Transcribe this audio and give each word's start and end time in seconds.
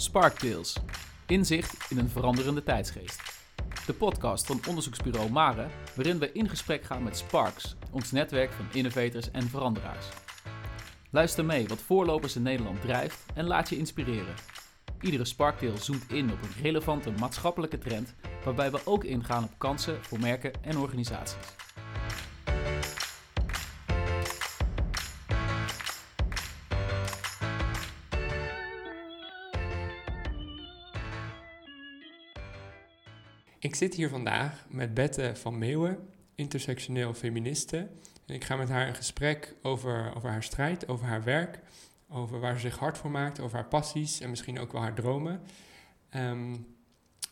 Sparktales. 0.00 0.76
Inzicht 1.26 1.90
in 1.90 1.98
een 1.98 2.08
veranderende 2.08 2.62
tijdsgeest. 2.62 3.22
De 3.86 3.92
podcast 3.92 4.46
van 4.46 4.60
onderzoeksbureau 4.68 5.30
Mare, 5.30 5.66
waarin 5.94 6.18
we 6.18 6.32
in 6.32 6.48
gesprek 6.48 6.84
gaan 6.84 7.02
met 7.02 7.16
Sparks, 7.16 7.76
ons 7.90 8.10
netwerk 8.10 8.52
van 8.52 8.66
innovators 8.72 9.30
en 9.30 9.48
veranderaars. 9.48 10.06
Luister 11.10 11.44
mee 11.44 11.68
wat 11.68 11.78
voorlopers 11.78 12.36
in 12.36 12.42
Nederland 12.42 12.80
drijft 12.80 13.18
en 13.34 13.46
laat 13.46 13.68
je 13.68 13.76
inspireren. 13.76 14.34
Iedere 15.00 15.24
Sparktale 15.24 15.78
zoomt 15.78 16.10
in 16.10 16.32
op 16.32 16.42
een 16.42 16.62
relevante 16.62 17.10
maatschappelijke 17.10 17.78
trend, 17.78 18.14
waarbij 18.44 18.70
we 18.70 18.80
ook 18.84 19.04
ingaan 19.04 19.44
op 19.44 19.58
kansen 19.58 20.04
voor 20.04 20.20
merken 20.20 20.52
en 20.62 20.78
organisaties. 20.78 21.59
Ik 33.70 33.76
zit 33.76 33.94
hier 33.94 34.08
vandaag 34.08 34.66
met 34.68 34.94
Bette 34.94 35.32
van 35.34 35.58
Meeuwen, 35.58 36.08
intersectioneel 36.34 37.14
feministe. 37.14 37.76
En 38.26 38.34
ik 38.34 38.44
ga 38.44 38.56
met 38.56 38.68
haar 38.68 38.86
in 38.86 38.94
gesprek 38.94 39.54
over, 39.62 40.16
over 40.16 40.28
haar 40.30 40.42
strijd, 40.42 40.88
over 40.88 41.06
haar 41.06 41.24
werk, 41.24 41.60
over 42.08 42.40
waar 42.40 42.54
ze 42.54 42.60
zich 42.60 42.78
hard 42.78 42.98
voor 42.98 43.10
maakt, 43.10 43.40
over 43.40 43.56
haar 43.56 43.68
passies 43.68 44.20
en 44.20 44.30
misschien 44.30 44.58
ook 44.58 44.72
wel 44.72 44.80
haar 44.80 44.94
dromen. 44.94 45.40
Um, 46.14 46.50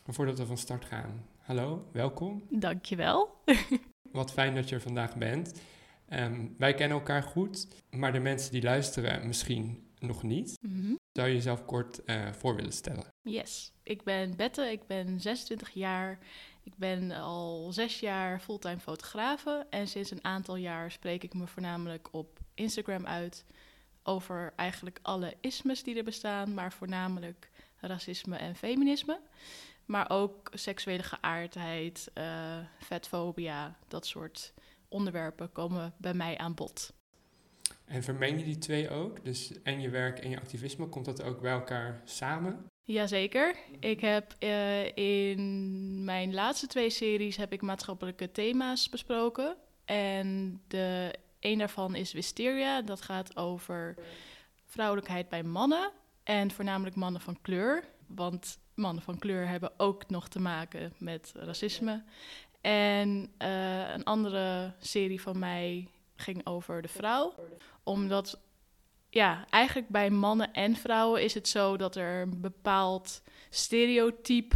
maar 0.05 0.15
voordat 0.15 0.37
we 0.37 0.45
van 0.45 0.57
start 0.57 0.85
gaan, 0.85 1.25
hallo, 1.37 1.89
welkom. 1.91 2.43
Dankjewel. 2.49 3.41
Wat 4.11 4.31
fijn 4.31 4.55
dat 4.55 4.69
je 4.69 4.75
er 4.75 4.81
vandaag 4.81 5.15
bent. 5.15 5.61
Um, 6.09 6.55
wij 6.57 6.73
kennen 6.73 6.97
elkaar 6.97 7.23
goed, 7.23 7.67
maar 7.89 8.11
de 8.11 8.19
mensen 8.19 8.51
die 8.51 8.63
luisteren 8.63 9.27
misschien 9.27 9.87
nog 9.99 10.23
niet. 10.23 10.57
Mm 10.61 10.97
Zou 11.19 11.31
je 11.31 11.37
jezelf 11.37 11.65
kort 11.65 12.01
uh, 12.05 12.31
voor 12.31 12.55
willen 12.55 12.71
stellen? 12.71 13.05
Yes, 13.21 13.71
ik 13.83 14.03
ben 14.03 14.35
Bette, 14.35 14.71
ik 14.71 14.87
ben 14.87 15.21
26 15.21 15.69
jaar. 15.69 16.19
Ik 16.63 16.77
ben 16.77 17.11
al 17.11 17.71
zes 17.71 17.99
jaar 17.99 18.39
fulltime 18.39 18.79
fotografe 18.79 19.65
en 19.69 19.87
sinds 19.87 20.11
een 20.11 20.23
aantal 20.23 20.55
jaar 20.55 20.91
spreek 20.91 21.23
ik 21.23 21.33
me 21.33 21.47
voornamelijk 21.47 22.07
op 22.11 22.39
Instagram 22.53 23.05
uit 23.05 23.45
over 24.03 24.53
eigenlijk 24.55 24.99
alle 25.01 25.35
ismes 25.41 25.83
die 25.83 25.97
er 25.97 26.03
bestaan, 26.03 26.53
maar 26.53 26.73
voornamelijk 26.73 27.49
racisme 27.79 28.35
en 28.35 28.55
feminisme. 28.55 29.19
Maar 29.85 30.09
ook 30.09 30.49
seksuele 30.53 31.03
geaardheid, 31.03 32.11
uh, 32.17 32.57
vetfobia, 32.79 33.77
dat 33.87 34.05
soort 34.05 34.53
onderwerpen 34.87 35.51
komen 35.51 35.93
bij 35.97 36.13
mij 36.13 36.37
aan 36.37 36.53
bod. 36.53 36.93
En 37.89 38.03
vermeng 38.03 38.39
je 38.39 38.45
die 38.45 38.57
twee 38.57 38.89
ook? 38.89 39.25
Dus 39.25 39.61
en 39.63 39.81
je 39.81 39.89
werk 39.89 40.19
en 40.19 40.29
je 40.29 40.39
activisme, 40.39 40.87
komt 40.87 41.05
dat 41.05 41.23
ook 41.23 41.41
bij 41.41 41.51
elkaar 41.51 42.01
samen? 42.05 42.65
Jazeker. 42.83 43.55
Ik 43.79 44.01
heb 44.01 44.35
uh, 44.39 44.97
in 44.97 46.03
mijn 46.03 46.33
laatste 46.33 46.67
twee 46.67 46.89
series 46.89 47.35
heb 47.35 47.53
ik 47.53 47.61
maatschappelijke 47.61 48.31
thema's 48.31 48.89
besproken. 48.89 49.55
En 49.85 50.61
de, 50.67 51.13
een 51.39 51.57
daarvan 51.57 51.95
is 51.95 52.13
Wisteria. 52.13 52.81
Dat 52.81 53.01
gaat 53.01 53.37
over 53.37 53.95
vrouwelijkheid 54.65 55.29
bij 55.29 55.43
mannen. 55.43 55.91
En 56.23 56.51
voornamelijk 56.51 56.95
mannen 56.95 57.21
van 57.21 57.41
kleur. 57.41 57.83
Want 58.07 58.59
mannen 58.73 59.03
van 59.03 59.19
kleur 59.19 59.47
hebben 59.47 59.71
ook 59.77 60.09
nog 60.09 60.27
te 60.27 60.39
maken 60.39 60.93
met 60.97 61.31
racisme. 61.35 62.03
En 62.61 63.31
uh, 63.41 63.93
een 63.93 64.03
andere 64.03 64.73
serie 64.79 65.21
van 65.21 65.39
mij 65.39 65.87
ging 66.19 66.45
over 66.45 66.81
de 66.81 66.87
vrouw. 66.87 67.33
Omdat, 67.83 68.39
ja, 69.09 69.45
eigenlijk 69.49 69.89
bij 69.89 70.09
mannen 70.09 70.53
en 70.53 70.75
vrouwen 70.75 71.23
is 71.23 71.33
het 71.33 71.47
zo 71.47 71.77
dat 71.77 71.95
er 71.95 72.21
een 72.21 72.41
bepaald 72.41 73.21
stereotype 73.49 74.55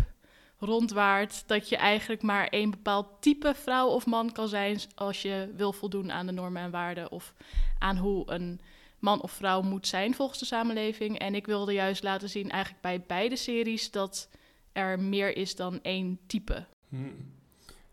rondwaart. 0.60 1.48
Dat 1.48 1.70
je 1.70 1.78
eigenlijk 1.78 2.22
maar 2.22 2.48
één 2.48 2.70
bepaald 2.72 3.08
type 3.20 3.54
vrouw 3.54 3.88
of 3.88 4.06
man 4.06 4.32
kan 4.32 4.48
zijn 4.48 4.80
als 4.96 5.22
je 5.22 5.52
wil 5.56 5.74
voldoen 5.74 6.12
aan 6.12 6.26
de 6.26 6.32
normen 6.32 6.62
en 6.62 6.72
waarden. 6.72 7.12
Of 7.12 7.34
aan 7.80 7.98
hoe 7.98 8.32
een 8.32 8.62
man 9.00 9.22
of 9.22 9.32
vrouw 9.32 9.62
moet 9.62 9.88
zijn 9.88 10.14
volgens 10.14 10.40
de 10.40 10.46
samenleving. 10.46 11.20
En 11.20 11.36
ik 11.36 11.46
wilde 11.46 11.74
juist 11.74 12.04
laten 12.04 12.30
zien, 12.30 12.50
eigenlijk 12.50 12.82
bij 12.82 13.02
beide 13.08 13.36
series, 13.36 13.92
dat 13.92 14.30
er 14.72 15.00
meer 15.00 15.38
is 15.38 15.56
dan 15.56 15.82
één 15.82 16.20
type. 16.28 16.66
Hmm. 16.90 17.42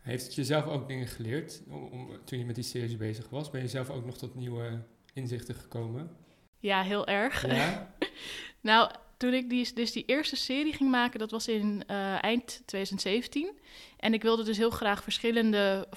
Heeft 0.01 0.25
het 0.25 0.35
jezelf 0.35 0.67
ook 0.67 0.89
dingen 0.89 1.07
geleerd 1.07 1.63
om, 1.69 2.09
toen 2.25 2.39
je 2.39 2.45
met 2.45 2.55
die 2.55 2.65
series 2.65 2.97
bezig 2.97 3.29
was? 3.29 3.51
Ben 3.51 3.61
je 3.61 3.69
zelf 3.69 3.91
ook 3.91 4.05
nog 4.05 4.19
tot 4.19 4.35
nieuwe 4.35 4.83
inzichten 5.13 5.55
gekomen? 5.55 6.17
Ja, 6.59 6.83
heel 6.83 7.07
erg. 7.07 7.47
Ja? 7.47 7.95
nou, 8.61 8.91
toen 9.17 9.35
ik 9.35 9.51
die, 9.51 9.75
dus 9.75 9.93
die 9.93 10.05
eerste 10.07 10.37
serie 10.37 10.73
ging 10.73 10.91
maken, 10.91 11.19
dat 11.19 11.31
was 11.31 11.49
in 11.49 11.83
uh, 11.91 12.25
eind 12.25 12.63
2017. 12.67 13.59
En 13.97 14.15
ik 14.15 14.23
wilde 14.23 14.45
dus 14.45 14.57
heel 14.57 14.71
graag 14.71 15.03
verschillende 15.03 15.89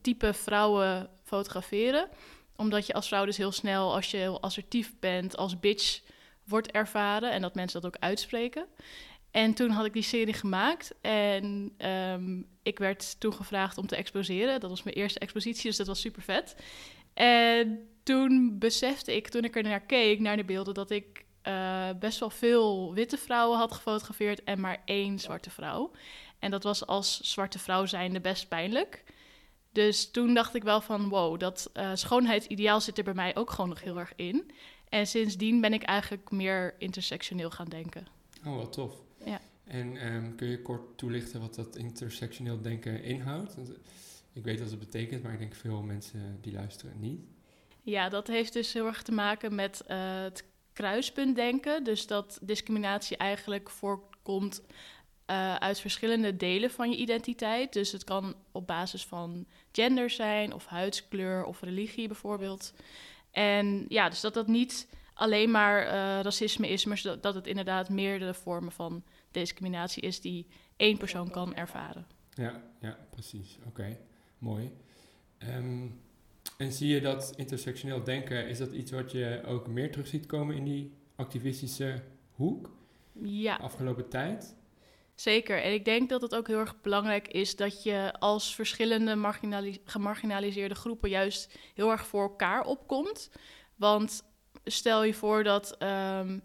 type 0.00 0.32
vrouwen 0.32 1.08
fotograferen. 1.24 2.08
Omdat 2.56 2.86
je 2.86 2.92
als 2.92 3.08
vrouw 3.08 3.24
dus 3.24 3.36
heel 3.36 3.52
snel, 3.52 3.94
als 3.94 4.10
je 4.10 4.16
heel 4.16 4.42
assertief 4.42 4.94
bent, 5.00 5.36
als 5.36 5.60
bitch 5.60 6.00
wordt 6.44 6.70
ervaren. 6.70 7.30
En 7.30 7.42
dat 7.42 7.54
mensen 7.54 7.80
dat 7.80 7.94
ook 7.94 8.02
uitspreken. 8.02 8.66
En 9.32 9.54
toen 9.54 9.70
had 9.70 9.84
ik 9.84 9.92
die 9.92 10.02
serie 10.02 10.34
gemaakt 10.34 10.94
en 11.00 11.72
um, 11.88 12.46
ik 12.62 12.78
werd 12.78 13.20
toen 13.20 13.34
gevraagd 13.34 13.78
om 13.78 13.86
te 13.86 13.96
exposeren. 13.96 14.60
Dat 14.60 14.70
was 14.70 14.82
mijn 14.82 14.96
eerste 14.96 15.18
expositie, 15.18 15.68
dus 15.68 15.76
dat 15.76 15.86
was 15.86 16.00
super 16.00 16.22
vet. 16.22 16.56
En 17.14 17.88
toen 18.02 18.58
besefte 18.58 19.16
ik, 19.16 19.28
toen 19.28 19.44
ik 19.44 19.56
er 19.56 19.62
naar 19.62 19.80
keek, 19.80 20.20
naar 20.20 20.36
de 20.36 20.44
beelden, 20.44 20.74
dat 20.74 20.90
ik 20.90 21.24
uh, 21.48 21.88
best 21.98 22.18
wel 22.18 22.30
veel 22.30 22.94
witte 22.94 23.16
vrouwen 23.16 23.58
had 23.58 23.72
gefotografeerd 23.72 24.44
en 24.44 24.60
maar 24.60 24.82
één 24.84 25.18
zwarte 25.18 25.50
vrouw. 25.50 25.90
En 26.38 26.50
dat 26.50 26.62
was 26.62 26.86
als 26.86 27.20
zwarte 27.20 27.58
vrouw 27.58 27.86
zijnde 27.86 28.20
best 28.20 28.48
pijnlijk. 28.48 29.04
Dus 29.72 30.10
toen 30.10 30.34
dacht 30.34 30.54
ik 30.54 30.62
wel 30.62 30.80
van, 30.80 31.08
wow, 31.08 31.40
dat 31.40 31.70
uh, 31.74 31.90
schoonheidsideaal 31.94 32.80
zit 32.80 32.98
er 32.98 33.04
bij 33.04 33.14
mij 33.14 33.36
ook 33.36 33.50
gewoon 33.50 33.68
nog 33.68 33.82
heel 33.82 33.98
erg 33.98 34.12
in. 34.16 34.50
En 34.88 35.06
sindsdien 35.06 35.60
ben 35.60 35.72
ik 35.72 35.82
eigenlijk 35.82 36.30
meer 36.30 36.74
intersectioneel 36.78 37.50
gaan 37.50 37.68
denken. 37.68 38.06
Oh, 38.46 38.56
wat 38.56 38.72
tof. 38.72 38.94
En 39.72 40.14
um, 40.14 40.34
kun 40.34 40.48
je 40.48 40.62
kort 40.62 40.98
toelichten 40.98 41.40
wat 41.40 41.54
dat 41.54 41.76
intersectioneel 41.76 42.60
denken 42.60 43.02
inhoudt? 43.02 43.54
Want 43.54 43.70
ik 44.32 44.44
weet 44.44 44.60
wat 44.60 44.70
het 44.70 44.78
betekent, 44.78 45.22
maar 45.22 45.32
ik 45.32 45.38
denk 45.38 45.54
veel 45.54 45.82
mensen 45.82 46.38
die 46.40 46.52
luisteren 46.52 47.00
niet. 47.00 47.20
Ja, 47.82 48.08
dat 48.08 48.26
heeft 48.26 48.52
dus 48.52 48.72
heel 48.72 48.86
erg 48.86 49.02
te 49.02 49.12
maken 49.12 49.54
met 49.54 49.84
uh, 49.88 50.22
het 50.22 50.44
kruispuntdenken. 50.72 51.84
Dus 51.84 52.06
dat 52.06 52.38
discriminatie 52.42 53.16
eigenlijk 53.16 53.70
voorkomt 53.70 54.62
uh, 55.30 55.54
uit 55.54 55.80
verschillende 55.80 56.36
delen 56.36 56.70
van 56.70 56.90
je 56.90 56.96
identiteit. 56.96 57.72
Dus 57.72 57.92
het 57.92 58.04
kan 58.04 58.34
op 58.52 58.66
basis 58.66 59.04
van 59.04 59.46
gender 59.72 60.10
zijn, 60.10 60.54
of 60.54 60.66
huidskleur, 60.66 61.44
of 61.44 61.60
religie 61.60 62.06
bijvoorbeeld. 62.06 62.72
En 63.30 63.84
ja, 63.88 64.08
dus 64.08 64.20
dat 64.20 64.34
dat 64.34 64.46
niet 64.46 64.88
alleen 65.14 65.50
maar 65.50 65.86
racisme 66.22 66.68
is, 66.68 66.84
maar 66.84 67.02
dat 67.20 67.34
het 67.34 67.46
inderdaad 67.46 67.88
meerdere 67.88 68.34
vormen 68.34 68.72
van 68.72 69.04
discriminatie 69.32 70.02
is 70.02 70.20
die 70.20 70.46
één 70.76 70.98
persoon 70.98 71.30
kan 71.30 71.54
ervaren. 71.54 72.06
Ja, 72.30 72.62
ja 72.80 72.98
precies. 73.10 73.58
Oké, 73.66 73.98
mooi. 74.38 74.72
Um, 75.48 76.00
en 76.58 76.72
zie 76.72 76.88
je 76.94 77.00
dat 77.00 77.32
intersectioneel 77.36 78.04
denken, 78.04 78.48
is 78.48 78.58
dat 78.58 78.72
iets 78.72 78.90
wat 78.90 79.12
je 79.12 79.42
ook 79.46 79.66
meer 79.66 79.90
terug 79.90 80.06
ziet 80.06 80.26
komen 80.26 80.56
in 80.56 80.64
die 80.64 80.92
activistische 81.16 82.02
hoek? 82.30 82.70
Ja. 83.22 83.56
Afgelopen 83.56 84.08
tijd? 84.08 84.56
Zeker. 85.14 85.62
En 85.62 85.72
ik 85.72 85.84
denk 85.84 86.08
dat 86.08 86.22
het 86.22 86.34
ook 86.34 86.46
heel 86.46 86.58
erg 86.58 86.80
belangrijk 86.80 87.28
is 87.28 87.56
dat 87.56 87.82
je 87.82 88.12
als 88.18 88.54
verschillende 88.54 89.32
gemarginaliseerde 89.84 90.74
groepen 90.74 91.10
juist 91.10 91.58
heel 91.74 91.90
erg 91.90 92.06
voor 92.06 92.22
elkaar 92.22 92.64
opkomt. 92.64 93.30
Want 93.76 94.22
stel 94.64 95.04
je 95.04 95.14
voor 95.14 95.44
dat 95.44 95.76
um, 95.82 96.42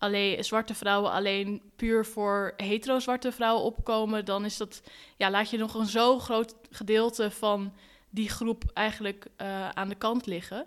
alleen 0.00 0.44
zwarte 0.44 0.74
vrouwen 0.74 1.10
alleen 1.10 1.62
puur 1.76 2.06
voor 2.06 2.52
hetero-zwarte 2.56 3.32
vrouwen 3.32 3.64
opkomen, 3.64 4.24
dan 4.24 4.44
is 4.44 4.56
dat, 4.56 4.82
ja, 5.16 5.30
laat 5.30 5.50
je 5.50 5.58
nog 5.58 5.74
een 5.74 5.86
zo 5.86 6.18
groot 6.18 6.54
gedeelte 6.70 7.30
van 7.30 7.72
die 8.10 8.28
groep 8.28 8.64
eigenlijk 8.74 9.26
uh, 9.36 9.68
aan 9.68 9.88
de 9.88 9.94
kant 9.94 10.26
liggen. 10.26 10.66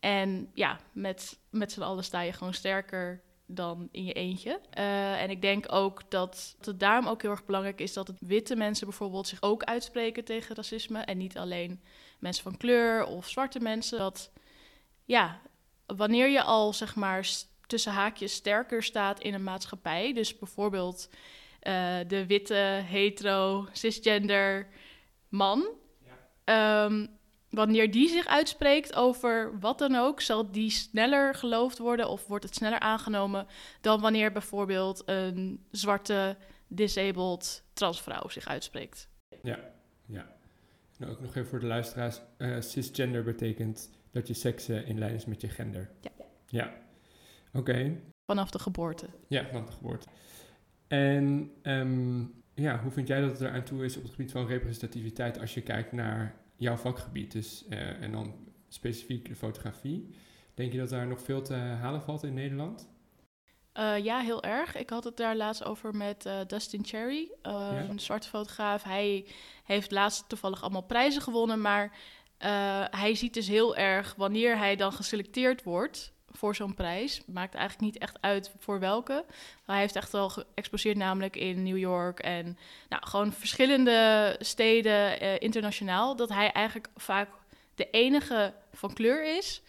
En 0.00 0.50
ja, 0.54 0.78
met, 0.92 1.38
met 1.50 1.72
z'n 1.72 1.82
allen 1.82 2.04
sta 2.04 2.20
je 2.20 2.32
gewoon 2.32 2.54
sterker 2.54 3.22
dan 3.46 3.88
in 3.90 4.04
je 4.04 4.12
eentje. 4.12 4.60
Uh, 4.78 5.22
en 5.22 5.30
ik 5.30 5.42
denk 5.42 5.72
ook 5.72 6.10
dat 6.10 6.56
het 6.60 6.80
daarom 6.80 7.06
ook 7.06 7.22
heel 7.22 7.30
erg 7.30 7.44
belangrijk 7.44 7.80
is 7.80 7.92
dat 7.92 8.12
witte 8.18 8.56
mensen 8.56 8.86
bijvoorbeeld 8.86 9.26
zich 9.26 9.42
ook 9.42 9.64
uitspreken 9.64 10.24
tegen 10.24 10.56
racisme. 10.56 10.98
En 10.98 11.18
niet 11.18 11.38
alleen 11.38 11.82
mensen 12.18 12.42
van 12.42 12.56
kleur 12.56 13.04
of 13.04 13.28
zwarte 13.28 13.60
mensen. 13.60 13.98
Dat 13.98 14.30
ja, 15.04 15.40
wanneer 15.86 16.28
je 16.28 16.42
al 16.42 16.72
zeg 16.72 16.94
maar 16.94 17.28
tussen 17.70 17.92
haakjes 17.92 18.32
sterker 18.32 18.82
staat 18.82 19.20
in 19.20 19.34
een 19.34 19.42
maatschappij. 19.42 20.12
Dus 20.12 20.38
bijvoorbeeld 20.38 21.08
uh, 21.62 21.98
de 22.06 22.26
witte, 22.26 22.54
hetero, 22.84 23.68
cisgender 23.72 24.68
man. 25.28 25.68
Ja. 26.44 26.84
Um, 26.84 27.18
wanneer 27.50 27.90
die 27.90 28.08
zich 28.08 28.26
uitspreekt 28.26 28.94
over 28.94 29.58
wat 29.58 29.78
dan 29.78 29.94
ook, 29.94 30.20
zal 30.20 30.50
die 30.50 30.70
sneller 30.70 31.34
geloofd 31.34 31.78
worden 31.78 32.08
of 32.08 32.26
wordt 32.26 32.44
het 32.44 32.54
sneller 32.54 32.78
aangenomen 32.80 33.46
dan 33.80 34.00
wanneer 34.00 34.32
bijvoorbeeld 34.32 35.02
een 35.06 35.66
zwarte, 35.70 36.36
disabled 36.68 37.62
transvrouw 37.72 38.28
zich 38.28 38.46
uitspreekt. 38.46 39.08
Ja, 39.42 39.58
ja. 40.06 40.38
En 40.98 41.08
ook 41.08 41.20
nog 41.20 41.30
even 41.30 41.46
voor 41.46 41.60
de 41.60 41.66
luisteraars. 41.66 42.20
eh, 42.36 42.60
cisgender 42.60 43.22
betekent 43.22 43.90
dat 44.10 44.28
je 44.28 44.34
seks 44.34 44.68
eh, 44.68 44.88
in 44.88 44.98
lijn 44.98 45.14
is 45.14 45.24
met 45.24 45.40
je 45.40 45.48
gender. 45.48 45.90
Ja. 46.00 46.10
Ja. 46.46 46.72
Oké. 47.52 48.00
Vanaf 48.26 48.50
de 48.50 48.58
geboorte. 48.58 49.06
Ja, 49.28 49.46
vanaf 49.46 49.66
de 49.66 49.72
geboorte. 49.72 50.06
En 50.88 51.50
ehm, 51.62 52.20
ja, 52.54 52.80
hoe 52.82 52.90
vind 52.90 53.08
jij 53.08 53.20
dat 53.20 53.30
het 53.30 53.40
eraan 53.40 53.62
toe 53.64 53.84
is 53.84 53.96
op 53.96 54.02
het 54.02 54.10
gebied 54.12 54.32
van 54.32 54.46
representativiteit 54.46 55.40
als 55.40 55.54
je 55.54 55.60
kijkt 55.62 55.92
naar 55.92 56.34
jouw 56.56 56.76
vakgebied? 56.76 57.32
Dus, 57.32 57.64
eh, 57.68 58.02
en 58.02 58.12
dan 58.12 58.34
specifiek 58.68 59.28
de 59.28 59.34
fotografie. 59.36 60.14
Denk 60.54 60.72
je 60.72 60.78
dat 60.78 60.88
daar 60.88 61.06
nog 61.06 61.22
veel 61.22 61.42
te 61.42 61.54
halen 61.54 62.02
valt 62.02 62.22
in 62.22 62.34
Nederland? 62.34 62.88
Eh, 63.72 63.98
ja, 63.98 64.18
heel 64.20 64.42
erg. 64.42 64.76
Ik 64.76 64.90
had 64.90 65.04
het 65.04 65.16
daar 65.16 65.36
laatst 65.36 65.64
over 65.64 65.96
met 65.96 66.26
eh, 66.26 66.38
Dustin 66.46 66.84
Cherry, 66.84 67.30
Ja. 67.42 67.88
een 67.88 68.00
zwarte 68.00 68.28
fotograaf. 68.28 68.82
Hij 68.82 69.26
heeft 69.64 69.90
laatst 69.90 70.28
toevallig 70.28 70.62
allemaal 70.62 70.82
prijzen 70.86 71.22
gewonnen, 71.22 71.60
maar 71.60 71.96
hij 72.90 73.14
ziet 73.14 73.34
dus 73.34 73.48
heel 73.48 73.76
erg 73.76 74.14
wanneer 74.16 74.58
hij 74.58 74.76
dan 74.76 74.92
geselecteerd 74.92 75.62
wordt 75.62 76.12
voor 76.30 76.54
zo'n 76.54 76.74
prijs. 76.74 77.22
Maakt 77.26 77.54
eigenlijk 77.54 77.92
niet 77.92 78.02
echt 78.02 78.18
uit 78.20 78.52
voor 78.58 78.80
welke. 78.80 79.24
Hij 79.66 79.78
heeft 79.78 79.96
echt 79.96 80.12
wel 80.12 80.28
geëxposeerd 80.28 80.96
namelijk 80.96 81.36
in 81.36 81.62
New 81.62 81.78
York 81.78 82.18
en 82.18 82.58
nou, 82.88 83.06
gewoon 83.06 83.32
verschillende 83.32 84.36
steden 84.38 85.20
eh, 85.20 85.40
internationaal. 85.40 86.16
Dat 86.16 86.28
hij 86.28 86.52
eigenlijk 86.52 86.88
vaak 86.96 87.28
de 87.74 87.90
enige 87.90 88.54
van 88.72 88.92
kleur 88.92 89.36
is. 89.36 89.62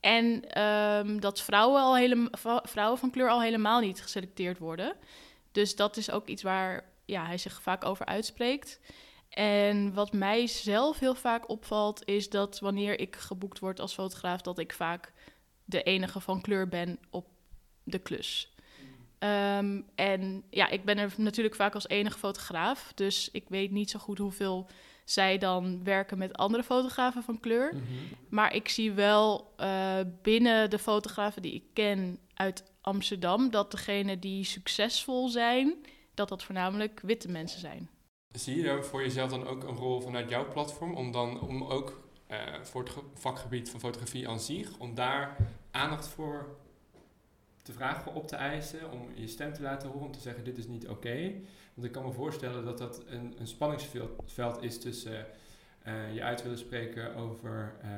En 0.00 0.50
ehm, 0.50 1.18
dat 1.18 1.40
vrouwen, 1.40 1.82
al 1.82 2.28
vrou- 2.30 2.60
vrouwen 2.62 2.98
van 2.98 3.10
kleur 3.10 3.28
al 3.30 3.42
helemaal 3.42 3.80
niet 3.80 4.02
geselecteerd 4.02 4.58
worden. 4.58 4.96
Dus 5.52 5.76
dat 5.76 5.96
is 5.96 6.10
ook 6.10 6.26
iets 6.28 6.42
waar 6.42 6.84
ja, 7.04 7.26
hij 7.26 7.38
zich 7.38 7.62
vaak 7.62 7.84
over 7.84 8.06
uitspreekt. 8.06 8.80
En 9.28 9.94
wat 9.94 10.12
mij 10.12 10.46
zelf 10.46 10.98
heel 10.98 11.14
vaak 11.14 11.48
opvalt, 11.48 12.02
is 12.04 12.28
dat 12.28 12.58
wanneer 12.58 13.00
ik 13.00 13.16
geboekt 13.16 13.58
word 13.58 13.80
als 13.80 13.94
fotograaf, 13.94 14.40
dat 14.40 14.58
ik 14.58 14.72
vaak 14.72 15.12
de 15.66 15.82
enige 15.82 16.20
van 16.20 16.40
kleur 16.40 16.68
ben 16.68 16.98
op 17.10 17.26
de 17.82 17.98
klus. 17.98 18.54
Ehm, 19.18 19.80
en 19.94 20.44
ja, 20.50 20.68
ik 20.68 20.84
ben 20.84 20.98
er 20.98 21.14
natuurlijk 21.16 21.54
vaak 21.54 21.74
als 21.74 21.88
enige 21.88 22.18
fotograaf, 22.18 22.92
dus 22.94 23.30
ik 23.32 23.48
weet 23.48 23.70
niet 23.70 23.90
zo 23.90 23.98
goed 23.98 24.18
hoeveel 24.18 24.66
zij 25.04 25.38
dan 25.38 25.84
werken 25.84 26.18
met 26.18 26.36
andere 26.36 26.62
fotografen 26.62 27.22
van 27.22 27.40
kleur. 27.40 27.74
Mhm. 27.74 27.82
Maar 28.28 28.54
ik 28.54 28.68
zie 28.68 28.92
wel 28.92 29.52
eh, 29.56 29.98
binnen 30.22 30.70
de 30.70 30.78
fotografen 30.78 31.42
die 31.42 31.54
ik 31.54 31.64
ken 31.72 32.18
uit 32.34 32.64
Amsterdam 32.80 33.50
dat 33.50 33.70
degenen 33.70 34.20
die 34.20 34.44
succesvol 34.44 35.28
zijn, 35.28 35.74
dat 36.14 36.28
dat 36.28 36.44
voornamelijk 36.44 37.00
witte 37.02 37.28
mensen 37.28 37.60
zijn. 37.60 37.90
Zie 38.28 38.56
je 38.56 38.62
daar 38.62 38.84
voor 38.84 39.02
jezelf 39.02 39.30
dan 39.30 39.46
ook 39.46 39.64
een 39.64 39.76
rol 39.76 40.00
vanuit 40.00 40.30
jouw 40.30 40.48
platform 40.48 40.94
om 40.94 41.12
dan 41.12 41.40
om 41.40 41.64
ook 41.64 42.05
eh, 42.26 42.38
voor 42.62 42.82
het 42.82 42.90
ge- 42.92 43.00
vakgebied 43.14 43.70
van 43.70 43.80
fotografie 43.80 44.28
aan 44.28 44.40
zich, 44.40 44.78
om 44.78 44.94
daar 44.94 45.36
aandacht 45.70 46.08
voor 46.08 46.56
te 47.62 47.72
vragen, 47.72 48.14
op 48.14 48.28
te 48.28 48.36
eisen, 48.36 48.90
om 48.92 49.08
je 49.14 49.26
stem 49.26 49.52
te 49.52 49.62
laten 49.62 49.88
horen, 49.88 50.06
om 50.06 50.12
te 50.12 50.20
zeggen 50.20 50.44
dit 50.44 50.58
is 50.58 50.66
niet 50.66 50.88
oké. 50.88 51.32
Want 51.74 51.86
ik 51.86 51.92
kan 51.92 52.04
me 52.04 52.12
voorstellen 52.12 52.64
dat 52.64 52.78
dat 52.78 53.02
een, 53.06 53.34
een 53.38 53.46
spanningsveld 53.46 54.10
veld 54.26 54.62
is 54.62 54.78
tussen 54.80 55.26
eh, 55.82 56.14
je 56.14 56.22
uit 56.22 56.42
willen 56.42 56.58
spreken 56.58 57.14
over 57.14 57.74
eh, 57.82 57.88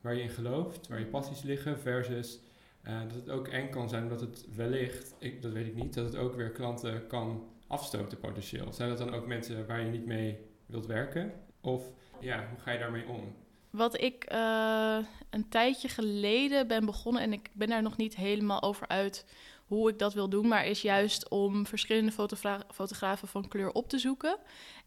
waar 0.00 0.14
je 0.14 0.22
in 0.22 0.30
gelooft, 0.30 0.88
waar 0.88 0.98
je 0.98 1.06
passies 1.06 1.42
liggen, 1.42 1.78
versus 1.78 2.40
dat 2.82 3.14
het 3.14 3.30
ook 3.30 3.48
eng 3.48 3.70
kan 3.70 3.88
zijn 3.88 4.08
dat 4.08 4.20
het 4.20 4.46
wellicht, 4.54 5.14
ik, 5.18 5.42
dat 5.42 5.52
weet 5.52 5.66
ik 5.66 5.74
niet, 5.74 5.94
dat 5.94 6.04
het 6.04 6.16
ook 6.16 6.34
weer 6.34 6.50
klanten 6.50 7.06
kan 7.06 7.48
afstoten 7.66 8.18
potentieel. 8.18 8.72
Zijn 8.72 8.88
dat 8.88 8.98
dan 8.98 9.14
ook 9.14 9.26
mensen 9.26 9.66
waar 9.66 9.80
je 9.80 9.90
niet 9.90 10.06
mee 10.06 10.38
wilt 10.66 10.86
werken? 10.86 11.32
Of 11.60 11.90
ja, 12.20 12.46
hoe 12.50 12.58
ga 12.58 12.70
je 12.70 12.78
daarmee 12.78 13.08
om? 13.08 13.34
Wat 13.70 14.00
ik 14.00 14.24
eh, 14.24 14.98
een 15.30 15.48
tijdje 15.48 15.88
geleden 15.88 16.66
ben 16.66 16.84
begonnen, 16.86 17.22
en 17.22 17.32
ik 17.32 17.50
ben 17.52 17.68
daar 17.68 17.82
nog 17.82 17.96
niet 17.96 18.16
helemaal 18.16 18.62
over 18.62 18.88
uit 18.88 19.26
hoe 19.66 19.88
ik 19.90 19.98
dat 19.98 20.14
wil 20.14 20.28
doen, 20.28 20.48
maar 20.48 20.66
is 20.66 20.82
juist 20.82 21.28
om 21.28 21.66
verschillende 21.66 22.12
fotogra- 22.12 22.62
fotografen 22.74 23.28
van 23.28 23.48
kleur 23.48 23.70
op 23.72 23.88
te 23.88 23.98
zoeken. 23.98 24.38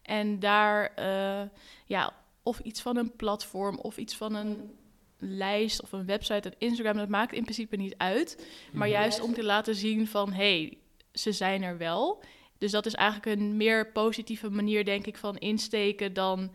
En 0.02 0.38
daar 0.38 0.92
eh, 0.94 1.48
ja, 1.86 2.12
of 2.42 2.58
iets 2.58 2.80
van 2.82 2.96
een 2.96 3.16
platform 3.16 3.78
of 3.78 3.96
iets 3.96 4.16
van 4.16 4.34
een 4.34 4.78
lijst 5.18 5.82
of 5.82 5.92
een 5.92 6.06
website 6.06 6.48
en 6.48 6.54
Instagram, 6.58 6.96
dat 6.96 7.08
maakt 7.08 7.32
in 7.32 7.42
principe 7.42 7.76
niet 7.76 7.94
uit. 7.96 8.46
Maar 8.72 8.88
Mhm. 8.88 8.96
juist 8.96 9.20
om 9.20 9.34
te 9.34 9.44
laten 9.44 9.74
zien 9.74 10.06
van 10.06 10.32
hé, 10.32 10.60
hey, 10.62 10.78
ze 11.12 11.32
zijn 11.32 11.62
er 11.62 11.78
wel. 11.78 12.22
Dus 12.58 12.70
dat 12.70 12.86
is 12.86 12.94
eigenlijk 12.94 13.40
een 13.40 13.56
meer 13.56 13.92
positieve 13.92 14.50
manier, 14.50 14.84
denk 14.84 15.06
ik, 15.06 15.16
van 15.16 15.36
insteken 15.38 16.12
dan. 16.12 16.50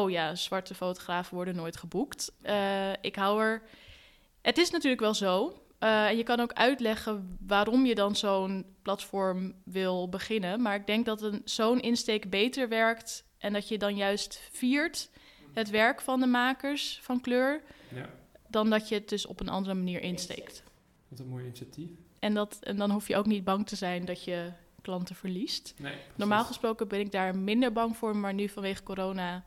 Oh 0.00 0.10
ja, 0.10 0.34
zwarte 0.34 0.74
fotografen 0.74 1.34
worden 1.34 1.56
nooit 1.56 1.76
geboekt. 1.76 2.32
Eh, 2.42 2.92
ik 3.00 3.16
hou 3.16 3.42
er. 3.42 3.62
Het 4.42 4.58
is 4.58 4.70
natuurlijk 4.70 5.00
wel 5.02 5.14
zo. 5.14 5.62
Eh, 5.78 6.06
en 6.06 6.16
je 6.16 6.22
kan 6.22 6.40
ook 6.40 6.52
uitleggen 6.52 7.36
waarom 7.46 7.86
je 7.86 7.94
dan 7.94 8.16
zo'n 8.16 8.64
platform 8.82 9.54
wil 9.64 10.08
beginnen. 10.08 10.62
Maar 10.62 10.74
ik 10.74 10.86
denk 10.86 11.04
dat 11.06 11.22
een, 11.22 11.42
zo'n 11.44 11.80
insteek 11.80 12.30
beter 12.30 12.68
werkt. 12.68 13.24
En 13.38 13.52
dat 13.52 13.68
je 13.68 13.78
dan 13.78 13.96
juist 13.96 14.40
viert 14.52 15.10
het 15.52 15.70
werk 15.70 16.00
van 16.00 16.20
de 16.20 16.26
makers 16.26 16.98
van 17.02 17.20
kleur. 17.20 17.62
Ja, 17.94 18.10
Dan 18.48 18.70
dat 18.70 18.88
je 18.88 18.94
het 18.94 19.08
dus 19.08 19.26
op 19.26 19.40
een 19.40 19.48
andere 19.48 19.74
manier 19.74 20.00
insteekt. 20.02 20.62
wat 21.08 21.18
een 21.18 21.28
mooi 21.28 21.44
initiatief. 21.44 21.90
En, 22.18 22.34
dat, 22.34 22.58
en 22.60 22.76
dan 22.76 22.90
hoef 22.90 23.08
je 23.08 23.16
ook 23.16 23.26
niet 23.26 23.44
bang 23.44 23.66
te 23.66 23.76
zijn 23.76 24.04
dat 24.04 24.24
je 24.24 24.52
klanten 24.82 25.14
verliest. 25.16 25.74
Nee, 25.78 25.94
Normaal 26.14 26.44
gesproken 26.44 26.88
ben 26.88 27.00
ik 27.00 27.12
daar 27.12 27.36
minder 27.36 27.72
bang 27.72 27.96
voor, 27.96 28.16
maar 28.16 28.34
nu 28.34 28.48
vanwege 28.48 28.82
corona 28.82 29.44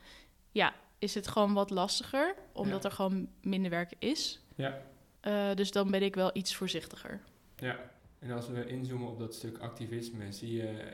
ja, 0.56 0.74
is 1.00 1.14
het 1.16 1.28
gewoon 1.28 1.54
wat 1.54 1.70
lastiger, 1.70 2.36
omdat 2.54 2.84
Ja. 2.84 2.90
er 2.90 2.96
gewoon 2.96 3.28
minder 3.42 3.72
werk 3.72 3.92
is. 4.00 4.40
Ja, 4.56 4.82
Eh, 5.22 5.54
dus 5.56 5.72
dan 5.72 5.92
ben 5.92 6.02
ik 6.04 6.16
wel 6.16 6.30
iets 6.34 6.56
voorzichtiger. 6.56 7.22
ja. 7.58 7.92
En 8.20 8.32
als 8.32 8.48
we 8.48 8.66
inzoomen 8.68 9.08
op 9.08 9.20
dat 9.20 9.34
stuk 9.36 9.58
activisme, 9.58 10.32
zie 10.32 10.54
je, 10.54 10.94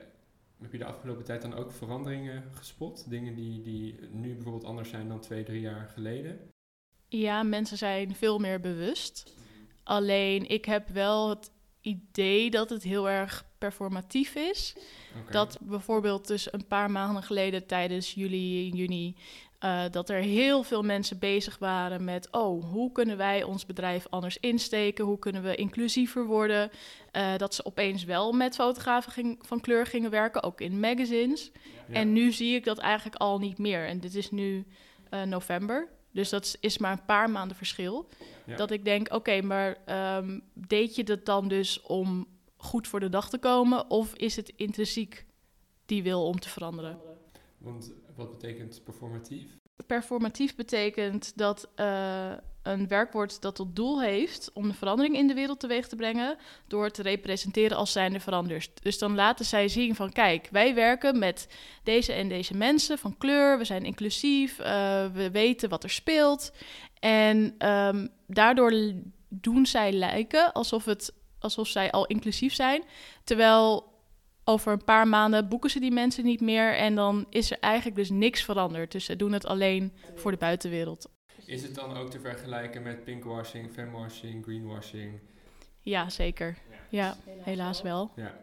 heb 0.61 0.71
je 0.71 0.77
de 0.77 0.85
afgelopen 0.85 1.23
tijd 1.23 1.41
dan 1.41 1.53
ook 1.53 1.71
veranderingen 1.71 2.43
gespot? 2.53 3.09
Dingen 3.09 3.35
die, 3.35 3.61
die 3.61 3.95
nu 4.11 4.33
bijvoorbeeld 4.33 4.63
anders 4.65 4.89
zijn 4.89 5.07
dan 5.07 5.19
twee, 5.19 5.43
drie 5.43 5.61
jaar 5.61 5.89
geleden? 5.93 6.39
Ja, 7.07 7.43
mensen 7.43 7.77
zijn 7.77 8.15
veel 8.15 8.39
meer 8.39 8.59
bewust. 8.59 9.33
Alleen 9.83 10.49
ik 10.49 10.65
heb 10.65 10.87
wel 10.89 11.29
het 11.29 11.51
idee 11.81 12.49
dat 12.49 12.69
het 12.69 12.83
heel 12.83 13.09
erg 13.09 13.45
performatief 13.57 14.35
is. 14.35 14.75
Dat 15.31 15.57
bijvoorbeeld 15.61 16.27
dus 16.27 16.53
een 16.53 16.67
paar 16.67 16.91
maanden 16.91 17.23
geleden 17.23 17.65
tijdens 17.67 18.13
juli, 18.13 18.69
juni, 18.69 19.15
eh, 19.61 19.83
dat 19.91 20.09
er 20.09 20.19
heel 20.21 20.63
veel 20.63 20.83
mensen 20.83 21.19
bezig 21.19 21.57
waren 21.59 22.03
met, 22.03 22.27
oh, 22.31 22.63
hoe 22.71 22.91
kunnen 22.91 23.17
wij 23.17 23.43
ons 23.43 23.65
bedrijf 23.65 24.07
anders 24.09 24.37
insteken? 24.37 25.05
Hoe 25.05 25.19
kunnen 25.19 25.43
we 25.43 25.55
inclusiever 25.55 26.25
worden? 26.25 26.71
Eh, 27.11 27.35
dat 27.37 27.53
ze 27.55 27.65
opeens 27.65 28.03
wel 28.03 28.31
met 28.31 28.55
fotografen 28.55 29.11
ging- 29.11 29.39
van 29.47 29.59
kleur 29.59 29.85
gingen 29.85 30.09
werken, 30.09 30.43
ook 30.43 30.61
in 30.61 30.79
magazines. 30.79 31.51
Ja. 31.87 31.93
En 31.93 32.13
nu 32.13 32.31
zie 32.31 32.55
ik 32.55 32.63
dat 32.63 32.77
eigenlijk 32.77 33.15
al 33.21 33.39
niet 33.39 33.57
meer. 33.57 33.87
En 33.87 33.99
dit 33.99 34.15
is 34.15 34.31
nu 34.31 34.65
eh, 35.09 35.21
november. 35.23 35.87
Dus 36.11 36.29
dat 36.29 36.57
is- 36.59 36.77
maar 36.77 36.91
een 36.91 37.05
paar 37.05 37.29
maanden 37.29 37.57
verschil. 37.57 38.07
Ja. 38.45 38.55
Dat 38.55 38.71
ik 38.71 38.85
denk, 38.85 39.13
oké, 39.13 39.41
maar 39.41 39.77
ehm, 39.85 40.39
deed 40.53 40.95
je 40.95 41.03
dat 41.03 41.25
dan 41.25 41.47
dus 41.47 41.81
om 41.81 42.27
goed 42.57 42.87
voor 42.87 42.99
de 42.99 43.09
dag 43.09 43.29
te 43.29 43.37
komen? 43.37 43.89
Of 43.89 44.13
is 44.15 44.35
het 44.35 44.53
intrinsiek 44.55 45.25
die 45.85 46.03
wil 46.03 46.25
om 46.25 46.39
te 46.39 46.49
veranderen? 46.49 46.99
Want 47.61 47.93
wat 48.15 48.31
betekent 48.31 48.83
performatief? 48.83 49.57
Performatief 49.87 50.55
betekent 50.55 51.37
dat 51.37 51.69
eh, 51.75 52.31
een 52.63 52.87
werkwoord 52.87 53.41
dat 53.41 53.55
tot 53.55 53.75
doel 53.75 54.01
heeft 54.01 54.49
om 54.53 54.67
de 54.67 54.73
verandering 54.73 55.15
in 55.15 55.27
de 55.27 55.33
wereld 55.33 55.59
teweeg 55.59 55.87
te 55.87 55.95
brengen, 55.95 56.37
door 56.67 56.89
te 56.89 57.01
representeren 57.01 57.77
als 57.77 57.91
zijnde 57.91 58.19
veranders. 58.19 58.73
Dus 58.73 58.97
dan 58.97 59.15
laten 59.15 59.45
zij 59.45 59.67
zien 59.67 59.95
van 59.95 60.11
kijk, 60.11 60.47
wij 60.51 60.75
werken 60.75 61.19
met 61.19 61.47
deze 61.83 62.13
en 62.13 62.29
deze 62.29 62.57
mensen 62.57 62.97
van 62.97 63.17
kleur, 63.17 63.57
we 63.57 63.65
zijn 63.65 63.85
inclusief, 63.85 64.59
eh, 64.59 65.05
we 65.13 65.31
weten 65.31 65.69
wat 65.69 65.83
er 65.83 65.89
speelt. 65.89 66.51
En 66.99 67.55
ehm, 67.57 68.07
daardoor 68.27 68.93
doen 69.29 69.65
zij 69.65 69.91
lijken 69.91 70.51
alsof, 70.53 70.85
het, 70.85 71.13
alsof 71.39 71.67
zij 71.67 71.91
al 71.91 72.05
inclusief 72.05 72.53
zijn, 72.53 72.83
terwijl 73.23 73.90
over 74.51 74.71
een 74.71 74.83
paar 74.83 75.07
maanden 75.07 75.47
boeken 75.47 75.69
ze 75.69 75.79
die 75.79 75.91
mensen 75.91 76.23
niet 76.25 76.41
meer 76.41 76.75
en 76.75 76.95
dan 76.95 77.25
is 77.29 77.51
er 77.51 77.57
eigenlijk 77.59 77.95
dus 77.95 78.09
niks 78.09 78.43
veranderd. 78.43 78.91
Dus 78.91 79.05
ze 79.05 79.15
doen 79.15 79.31
het 79.31 79.45
alleen 79.45 79.93
voor 80.15 80.31
de 80.31 80.37
buitenwereld. 80.37 81.09
Is 81.45 81.63
het 81.63 81.75
dan 81.75 81.97
ook 81.97 82.09
te 82.09 82.19
vergelijken 82.19 82.81
met 82.83 83.03
pinkwashing, 83.03 83.71
femwashing, 83.71 84.43
greenwashing? 84.43 85.19
Ja, 85.79 86.09
zeker. 86.09 86.57
Ja, 86.89 87.15
helaas 87.39 87.81
wel. 87.81 88.11
Ja. 88.15 88.33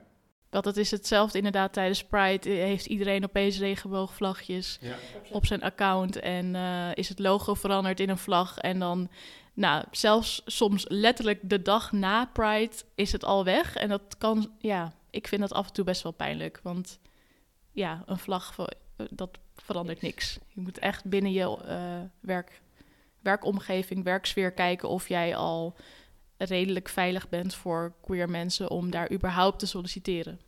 Want 0.50 0.64
het 0.64 0.76
is 0.76 0.90
hetzelfde 0.90 1.38
inderdaad 1.38 1.72
tijdens 1.72 2.04
Pride. 2.04 2.50
eh, 2.50 2.56
Heeft 2.56 2.86
iedereen 2.86 3.24
opeens 3.24 3.58
regenboogvlagjes 3.58 4.78
Ja. 4.80 4.94
op 5.30 5.46
zijn 5.46 5.62
account. 5.62 6.16
En 6.20 6.54
eh, 6.54 6.88
is 6.94 7.08
het 7.08 7.18
logo 7.18 7.54
veranderd 7.54 8.00
in 8.00 8.08
een 8.08 8.18
vlag. 8.18 8.58
En 8.58 8.78
dan, 8.78 9.08
nou, 9.54 9.84
zelfs 9.90 10.42
soms 10.46 10.84
letterlijk 10.88 11.40
de 11.42 11.62
dag 11.62 11.92
na 11.92 12.26
Pride 12.32 12.74
is 12.94 13.12
het 13.12 13.24
al 13.24 13.44
weg. 13.44 13.76
En 13.76 13.88
dat 13.88 14.14
kan, 14.18 14.50
ja, 14.58 14.92
ik 15.10 15.28
vind 15.28 15.40
dat 15.40 15.52
af 15.52 15.66
en 15.66 15.72
toe 15.72 15.84
best 15.84 16.02
wel 16.02 16.12
pijnlijk. 16.12 16.60
Want 16.62 16.98
ja, 17.72 18.02
een 18.06 18.18
vlag, 18.18 18.58
eh, 18.58 19.06
dat 19.10 19.38
verandert 19.56 20.00
niks. 20.00 20.38
Je 20.48 20.60
moet 20.60 20.78
echt 20.78 21.04
binnen 21.04 21.32
je 21.32 21.56
eh, 21.64 22.00
werk, 22.20 22.60
werkomgeving, 23.20 24.04
werksfeer 24.04 24.52
kijken 24.52 24.88
of 24.88 25.08
jij 25.08 25.36
al 25.36 25.76
redelijk 26.36 26.88
veilig 26.88 27.28
bent 27.28 27.54
voor 27.54 27.94
queer 28.00 28.30
mensen 28.30 28.70
om 28.70 28.90
daar 28.90 29.12
überhaupt 29.12 29.58
te 29.58 29.66
solliciteren. 29.66 30.40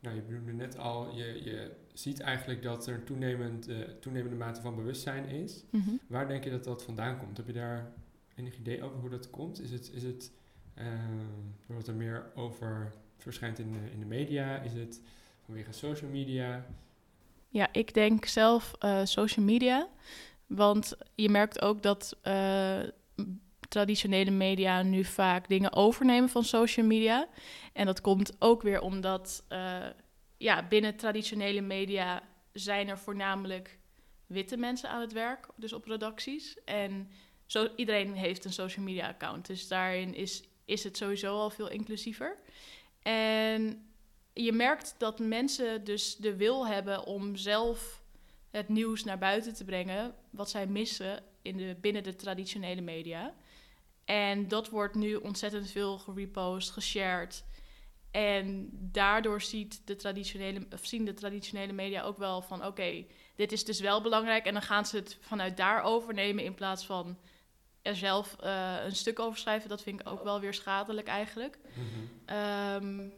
Nou, 0.00 0.16
je 0.16 0.22
benoemde 0.22 0.52
net 0.52 0.78
al, 0.78 1.16
je, 1.16 1.44
je 1.44 1.70
ziet 1.92 2.20
eigenlijk 2.20 2.62
dat 2.62 2.86
er 2.86 2.94
een 2.94 3.04
toenemend, 3.04 3.68
eh, 3.68 3.78
toenemende 4.00 4.36
mate 4.36 4.60
van 4.60 4.74
bewustzijn 4.74 5.28
is. 5.28 5.64
Mhm. 5.70 5.90
Waar 6.06 6.28
denk 6.28 6.44
je 6.44 6.50
dat 6.50 6.64
dat 6.64 6.82
vandaan 6.82 7.18
komt? 7.18 7.36
Heb 7.36 7.46
je 7.46 7.52
daar 7.52 7.92
enig 8.34 8.58
idee 8.58 8.82
over 8.82 8.98
hoe 8.98 9.10
dat 9.10 9.30
komt? 9.30 9.60
Is 9.60 9.70
het, 9.70 9.90
is 9.92 10.02
het 10.02 10.32
eh, 10.74 10.86
doordat 11.66 11.88
er 11.88 11.94
meer 11.94 12.30
over 12.34 12.92
verschijnt 13.16 13.58
in 13.58 13.72
de, 13.72 13.90
in 13.92 13.98
de 13.98 14.06
media? 14.06 14.60
Is 14.60 14.72
het 14.72 15.00
vanwege 15.44 15.72
social 15.72 16.10
media? 16.10 16.66
Ja, 17.48 17.68
ik 17.72 17.94
denk 17.94 18.24
zelf 18.24 18.72
eh, 18.78 19.00
social 19.04 19.44
media. 19.44 19.88
Want 20.46 20.96
je 21.14 21.28
merkt 21.28 21.62
ook 21.62 21.82
dat 21.82 22.18
eh, 22.22 22.80
traditionele 23.68 24.30
media 24.30 24.82
nu 24.82 25.04
vaak 25.04 25.48
dingen 25.48 25.72
overnemen 25.72 26.28
van 26.28 26.44
social 26.44 26.86
media. 26.86 27.28
En 27.72 27.86
dat 27.86 28.00
komt 28.00 28.36
ook 28.38 28.62
weer 28.62 28.80
omdat 28.80 29.44
eh, 29.48 29.86
ja, 30.36 30.66
binnen 30.68 30.96
traditionele 30.96 31.60
media 31.60 32.22
zijn 32.52 32.88
er 32.88 32.98
voornamelijk 32.98 33.78
witte 34.26 34.56
mensen 34.56 34.90
aan 34.90 35.00
het 35.00 35.12
werk, 35.12 35.46
dus 35.56 35.72
op 35.72 35.84
redacties. 35.84 36.64
En 36.64 37.10
zo, 37.46 37.68
iedereen 37.76 38.14
heeft 38.14 38.44
een 38.44 38.52
social 38.52 38.84
media 38.84 39.08
account. 39.08 39.46
Dus 39.46 39.68
daarin 39.68 40.14
is, 40.14 40.42
is 40.64 40.84
het 40.84 40.96
sowieso 40.96 41.34
al 41.34 41.50
veel 41.50 41.70
inclusiever. 41.70 42.36
En 43.06 43.90
je 44.32 44.52
merkt 44.52 44.94
dat 44.98 45.18
mensen 45.18 45.84
dus 45.84 46.16
de 46.16 46.36
wil 46.36 46.66
hebben 46.66 47.04
om 47.04 47.36
zelf 47.36 48.04
het 48.50 48.68
nieuws 48.68 49.04
naar 49.04 49.18
buiten 49.18 49.54
te 49.54 49.64
brengen 49.64 50.14
wat 50.30 50.50
zij 50.50 50.66
missen 50.66 51.22
in 51.42 51.56
de, 51.56 51.76
binnen 51.80 52.02
de 52.02 52.16
traditionele 52.16 52.80
media. 52.80 53.34
En 54.04 54.48
dat 54.48 54.68
wordt 54.68 54.94
nu 54.94 55.14
ontzettend 55.14 55.70
veel 55.70 55.98
gerepost, 55.98 56.70
geshared. 56.70 57.44
En 58.10 58.68
daardoor 58.72 59.42
ziet 59.42 59.82
de 59.84 59.96
traditionele, 59.96 60.66
of 60.72 60.86
zien 60.86 61.04
de 61.04 61.14
traditionele 61.14 61.72
media 61.72 62.02
ook 62.02 62.18
wel 62.18 62.42
van 62.42 62.64
oké, 62.64 63.04
dit 63.34 63.52
is 63.52 63.64
dus 63.64 63.80
wel 63.80 64.00
belangrijk. 64.00 64.46
En 64.46 64.52
dan 64.52 64.62
gaan 64.62 64.86
ze 64.86 64.96
het 64.96 65.18
vanuit 65.20 65.56
daar 65.56 65.82
overnemen 65.82 66.44
in 66.44 66.54
plaats 66.54 66.86
van 66.86 67.18
er 67.86 67.96
zelf 67.96 68.36
eh, 68.40 68.76
een 68.84 68.96
stuk 68.96 69.18
over 69.18 69.38
schrijven. 69.38 69.68
Dat 69.68 69.82
vind 69.82 70.00
ik 70.00 70.08
ook 70.08 70.24
wel 70.24 70.40
weer 70.40 70.54
schadelijk 70.54 71.06
eigenlijk. 71.06 71.58
Ehm, 72.24 73.08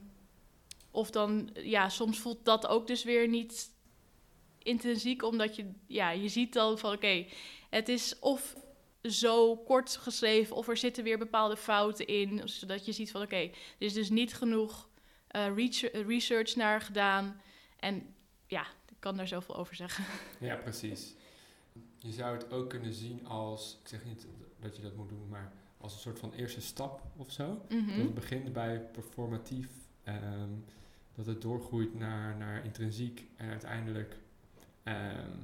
of 0.90 1.10
dan, 1.10 1.50
ja, 1.54 1.88
soms 1.88 2.18
voelt 2.18 2.44
dat 2.44 2.66
ook 2.66 2.86
dus 2.86 3.04
weer 3.04 3.28
niet 3.28 3.70
intrinsiek, 4.58 5.22
omdat 5.22 5.56
je, 5.56 5.70
ja, 5.86 6.10
je 6.10 6.28
ziet 6.28 6.52
dan 6.52 6.78
van, 6.78 6.92
oké, 6.92 7.26
het 7.70 7.88
is 7.88 8.18
of 8.18 8.56
zo 9.02 9.56
kort 9.56 9.96
geschreven, 9.96 10.56
of 10.56 10.68
er 10.68 10.76
zitten 10.76 11.04
weer 11.04 11.18
bepaalde 11.18 11.56
fouten 11.56 12.06
in, 12.06 12.40
zodat 12.44 12.86
je 12.86 12.92
ziet 12.92 13.10
van, 13.10 13.22
oké, 13.22 13.36
er 13.36 13.52
is 13.78 13.92
dus 13.92 14.10
niet 14.10 14.34
genoeg 14.34 14.88
eh, 15.28 15.46
research 16.06 16.56
naar 16.56 16.80
gedaan. 16.80 17.40
En 17.76 18.14
ja, 18.46 18.62
ik 18.62 18.96
kan 18.98 19.16
daar 19.16 19.28
zoveel 19.28 19.56
over 19.56 19.74
zeggen. 19.74 20.04
Ja, 20.40 20.56
precies. 20.56 21.14
Je 21.98 22.12
zou 22.12 22.36
het 22.36 22.52
ook 22.52 22.68
kunnen 22.68 22.92
zien 22.92 23.26
als, 23.26 23.78
ik 23.82 23.88
zeg 23.88 24.04
niet 24.04 24.26
dat 24.60 24.76
je 24.76 24.82
dat 24.82 24.96
moet 24.96 25.08
doen, 25.08 25.28
maar 25.28 25.52
als 25.78 25.92
een 25.94 26.00
soort 26.00 26.18
van 26.18 26.32
eerste 26.32 26.60
stap 26.60 27.02
of 27.16 27.32
zo. 27.32 27.62
Mhm. 27.68 27.86
Dat 27.86 27.96
het 27.96 28.14
begint 28.14 28.52
bij 28.52 28.80
performatief, 28.80 29.68
ehm, 30.02 30.50
dat 31.14 31.26
het 31.26 31.42
doorgroeit 31.42 31.94
naar, 31.94 32.36
naar 32.36 32.64
intrinsiek 32.64 33.26
en 33.36 33.48
uiteindelijk, 33.48 34.16
ehm, 34.82 35.38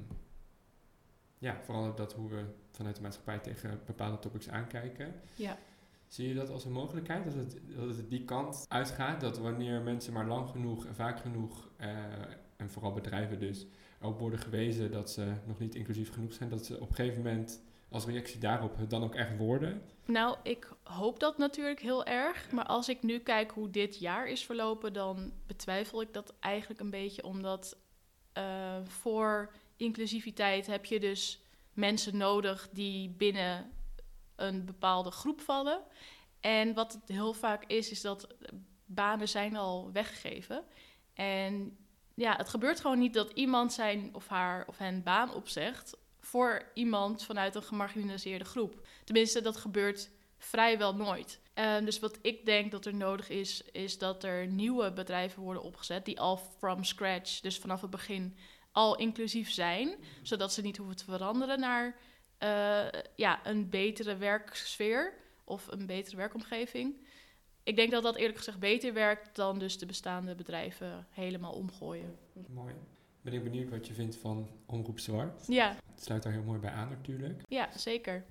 ja, 1.37 1.61
vooral 1.63 1.95
dat 1.95 2.13
hoe 2.13 2.29
we 2.29 2.43
vanuit 2.71 2.95
de 2.95 3.01
maatschappij 3.01 3.39
tegen 3.39 3.81
bepaalde 3.85 4.19
topics 4.19 4.49
aankijken. 4.49 5.13
Ja. 5.35 5.57
Zie 6.07 6.27
je 6.27 6.33
dat 6.33 6.49
als 6.49 6.65
een 6.65 6.71
mogelijkheid, 6.71 7.23
dat 7.23 7.33
het, 7.33 7.59
dat 7.75 7.95
het 7.95 8.09
die 8.09 8.23
kant 8.23 8.65
uitgaat? 8.67 9.21
Dat 9.21 9.37
wanneer 9.37 9.81
mensen 9.81 10.13
maar 10.13 10.27
lang 10.27 10.49
genoeg 10.49 10.85
en 10.85 10.95
vaak 10.95 11.19
genoeg, 11.19 11.69
eh, 11.77 11.89
en 12.55 12.69
vooral 12.69 12.93
bedrijven 12.93 13.39
dus, 13.39 13.67
erop 14.05 14.19
worden 14.19 14.39
gewezen 14.39 14.91
dat 14.91 15.09
ze 15.11 15.33
nog 15.45 15.59
niet 15.59 15.75
inclusief 15.75 16.13
genoeg 16.13 16.33
zijn, 16.33 16.49
dat 16.49 16.65
ze 16.65 16.79
op 16.79 16.89
een 16.89 16.95
gegeven 16.95 17.17
moment 17.17 17.61
als 17.89 18.05
reactie 18.05 18.39
daarop 18.39 18.89
dan 18.89 19.03
ook 19.03 19.15
echt 19.15 19.37
worden? 19.37 19.81
Nou, 20.05 20.37
ik 20.43 20.69
hoop 20.83 21.19
dat 21.19 21.37
natuurlijk 21.37 21.79
heel 21.79 22.05
erg. 22.05 22.51
Maar 22.51 22.65
als 22.65 22.89
ik 22.89 23.03
nu 23.03 23.19
kijk 23.19 23.51
hoe 23.51 23.69
dit 23.69 23.99
jaar 23.99 24.27
is 24.27 24.45
verlopen, 24.45 24.93
dan 24.93 25.33
betwijfel 25.47 26.01
ik 26.01 26.13
dat 26.13 26.33
eigenlijk 26.39 26.79
een 26.79 26.89
beetje. 26.89 27.23
Omdat 27.23 27.77
eh, 28.33 28.77
voor 28.83 29.51
inclusiviteit 29.77 30.67
heb 30.67 30.85
je 30.85 30.99
dus 30.99 31.43
mensen 31.73 32.17
nodig 32.17 32.69
die 32.71 33.09
binnen 33.09 33.71
een 34.35 34.65
bepaalde 34.65 35.11
groep 35.11 35.41
vallen. 35.41 35.81
En 36.39 36.73
wat 36.73 36.93
het 36.93 37.07
heel 37.07 37.33
vaak 37.33 37.63
is, 37.67 37.91
is 37.91 38.01
dat 38.01 38.27
banen 38.85 39.27
zijn 39.27 39.55
al 39.55 39.91
weggegeven. 39.91 40.63
En 41.13 41.77
ja, 42.15 42.35
het 42.35 42.49
gebeurt 42.49 42.79
gewoon 42.79 42.99
niet 42.99 43.13
dat 43.13 43.31
iemand 43.31 43.73
zijn 43.73 44.09
of 44.13 44.27
haar 44.27 44.67
of 44.67 44.77
hen 44.77 45.03
baan 45.03 45.33
opzegt 45.33 45.97
voor 46.19 46.71
iemand 46.73 47.23
vanuit 47.23 47.55
een 47.55 47.63
gemarginaliseerde 47.63 48.45
groep. 48.45 48.87
Tenminste, 49.03 49.41
dat 49.41 49.57
gebeurt 49.57 50.09
vrijwel 50.37 50.95
nooit. 50.95 51.39
Ehm, 51.53 51.85
dus 51.85 51.99
wat 51.99 52.19
ik 52.21 52.45
denk 52.45 52.71
dat 52.71 52.85
er 52.85 52.95
nodig 52.95 53.29
is, 53.29 53.63
is 53.71 53.97
dat 53.97 54.23
er 54.23 54.47
nieuwe 54.47 54.91
bedrijven 54.91 55.41
worden 55.41 55.63
opgezet 55.63 56.05
die 56.05 56.19
al 56.19 56.37
from 56.37 56.83
scratch, 56.83 57.39
dus 57.39 57.57
vanaf 57.57 57.81
het 57.81 57.89
begin, 57.89 58.37
al 58.71 58.97
inclusief 58.97 59.51
zijn, 59.51 59.95
zodat 60.21 60.53
ze 60.53 60.61
niet 60.61 60.77
hoeven 60.77 60.95
te 60.95 61.03
veranderen 61.03 61.59
naar 61.59 61.95
eh, 62.37 63.01
ja, 63.15 63.39
een 63.43 63.69
betere 63.69 64.17
werksfeer 64.17 65.13
of 65.43 65.67
een 65.67 65.85
betere 65.85 66.15
werkomgeving. 66.15 67.04
Ik 67.65 67.75
denk 67.75 67.91
dat 67.91 68.03
dat 68.03 68.15
eerlijk 68.15 68.37
gezegd 68.37 68.59
beter 68.59 68.93
werkt 68.93 69.35
dan 69.35 69.59
dus 69.59 69.77
de 69.77 69.85
bestaande 69.85 70.35
bedrijven 70.35 71.07
helemaal 71.09 71.53
omgooien. 71.53 72.15
Mooi. 72.47 72.73
Ben 73.21 73.33
ik 73.33 73.43
benieuwd 73.43 73.69
wat 73.69 73.87
je 73.87 73.93
vindt 73.93 74.15
van 74.15 74.49
Omroep 74.65 74.99
Zwart. 74.99 75.47
Ja, 75.47 75.75
Het 75.93 76.03
sluit 76.03 76.23
daar 76.23 76.31
heel 76.31 76.43
mooi 76.43 76.59
bij 76.59 76.71
aan 76.71 76.89
natuurlijk. 76.89 77.41
ja 77.47 77.69
zeker. 77.77 78.25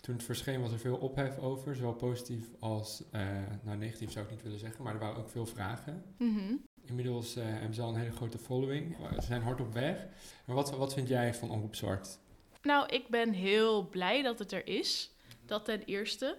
Toen 0.00 0.14
het 0.14 0.24
verscheen 0.24 0.60
was 0.60 0.72
er 0.72 0.78
veel 0.78 0.96
ophef 0.96 1.38
over, 1.38 1.76
zowel 1.76 1.92
positief 1.94 2.46
als, 2.58 3.02
eh, 3.10 3.26
nou 3.62 3.76
negatief 3.78 4.10
zou 4.10 4.24
ik 4.24 4.30
niet 4.30 4.42
willen 4.42 4.58
zeggen, 4.58 4.84
maar 4.84 4.92
er 4.94 5.00
waren 5.00 5.16
ook 5.16 5.28
veel 5.28 5.46
vragen. 5.46 6.04
Mhm. 6.16 6.54
Inmiddels 6.84 7.36
eh, 7.36 7.44
hebben 7.44 7.74
ze 7.74 7.82
al 7.82 7.88
een 7.88 8.00
hele 8.00 8.12
grote 8.16 8.38
following. 8.38 8.96
Ze 9.14 9.26
zijn 9.26 9.42
hard 9.42 9.60
op 9.60 9.72
weg. 9.72 10.06
Maar 10.44 10.56
wat, 10.56 10.70
wat 10.76 10.94
vind 10.94 11.08
jij 11.08 11.34
van 11.34 11.50
Omroep 11.50 11.74
Zwart? 11.74 12.18
Nou, 12.62 12.86
ik 12.88 13.08
ben 13.08 13.32
heel 13.32 13.88
blij 13.88 14.22
dat 14.22 14.38
het 14.38 14.52
er 14.52 14.66
is. 14.66 15.10
Dat 15.46 15.64
ten 15.64 15.82
eerste. 15.84 16.38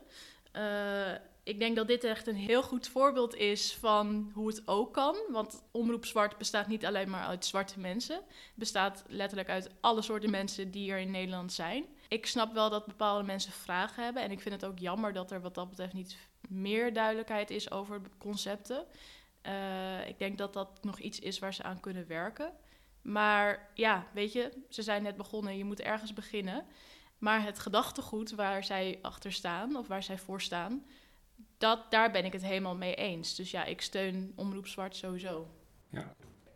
Eh, 0.51 1.12
ik 1.50 1.60
denk 1.60 1.75
dat 1.75 1.88
dit 1.88 2.03
echt 2.03 2.27
een 2.27 2.36
heel 2.36 2.63
goed 2.63 2.88
voorbeeld 2.88 3.36
is 3.36 3.74
van 3.74 4.32
hoe 4.34 4.48
het 4.48 4.68
ook 4.68 4.94
kan. 4.94 5.15
Want 5.29 5.63
Omroep 5.72 6.06
Zwart 6.06 6.38
bestaat 6.38 6.68
niet 6.68 6.86
alleen 6.86 7.10
maar 7.10 7.25
uit 7.25 7.46
zwarte 7.46 7.79
mensen. 7.79 8.15
Het 8.15 8.53
bestaat 8.56 9.03
letterlijk 9.08 9.50
uit 9.50 9.70
alle 9.79 10.01
soorten 10.01 10.29
mensen 10.29 10.72
die 10.72 10.91
er 10.91 11.00
in 11.00 11.12
Nederland 11.12 11.53
zijn. 11.53 11.86
Ik 12.08 12.25
snap 12.25 12.53
wel 12.53 12.70
dat 12.70 12.86
bepaalde 12.86 13.24
mensen 13.24 13.51
vragen 13.51 14.03
hebben. 14.03 14.24
En 14.24 14.32
ik 14.32 14.41
vind 14.41 14.62
het 14.62 14.65
ook 14.65 14.79
jammer 14.79 15.13
dat 15.13 15.32
er 15.32 15.41
wat 15.41 15.56
dat 15.56 15.70
betreft 15.70 15.94
niet 15.94 16.18
meer 16.48 16.94
duidelijkheid 16.94 17.50
is 17.50 17.72
over 17.72 18.01
concepten. 18.18 18.86
Eh, 19.41 20.08
ik 20.08 20.20
denk 20.20 20.38
dat 20.38 20.53
dat 20.53 20.84
nog 20.84 21.00
iets 21.00 21.20
is 21.20 21.39
waar 21.39 21.53
ze 21.53 21.63
aan 21.63 21.79
kunnen 21.79 22.08
werken. 22.08 22.53
Maar 23.01 23.70
ja, 23.74 24.08
weet 24.13 24.34
je, 24.34 24.51
ze 24.70 24.82
zijn 24.82 25.03
net 25.03 25.18
begonnen, 25.18 25.58
je 25.58 25.65
moet 25.65 25.82
ergens 25.82 26.13
beginnen. 26.13 26.65
Maar 27.18 27.44
het 27.44 27.60
gedachtegoed 27.60 28.32
waar 28.32 28.63
zij 28.63 29.00
achter 29.01 29.32
staan, 29.32 29.75
of 29.75 29.88
waar 29.88 30.03
zij 30.03 30.18
voor 30.18 30.41
staan, 30.41 30.86
dat, 31.59 31.91
daar 31.91 32.11
ben 32.11 32.25
ik 32.25 32.33
het 32.33 32.43
helemaal 32.43 32.75
mee 32.75 32.95
eens. 32.95 33.35
Dus 33.35 33.51
ja, 33.51 33.65
ik 33.65 33.81
steun 33.81 34.31
Omroep 34.35 34.67
Zwart 34.67 34.95
sowieso. 34.95 35.47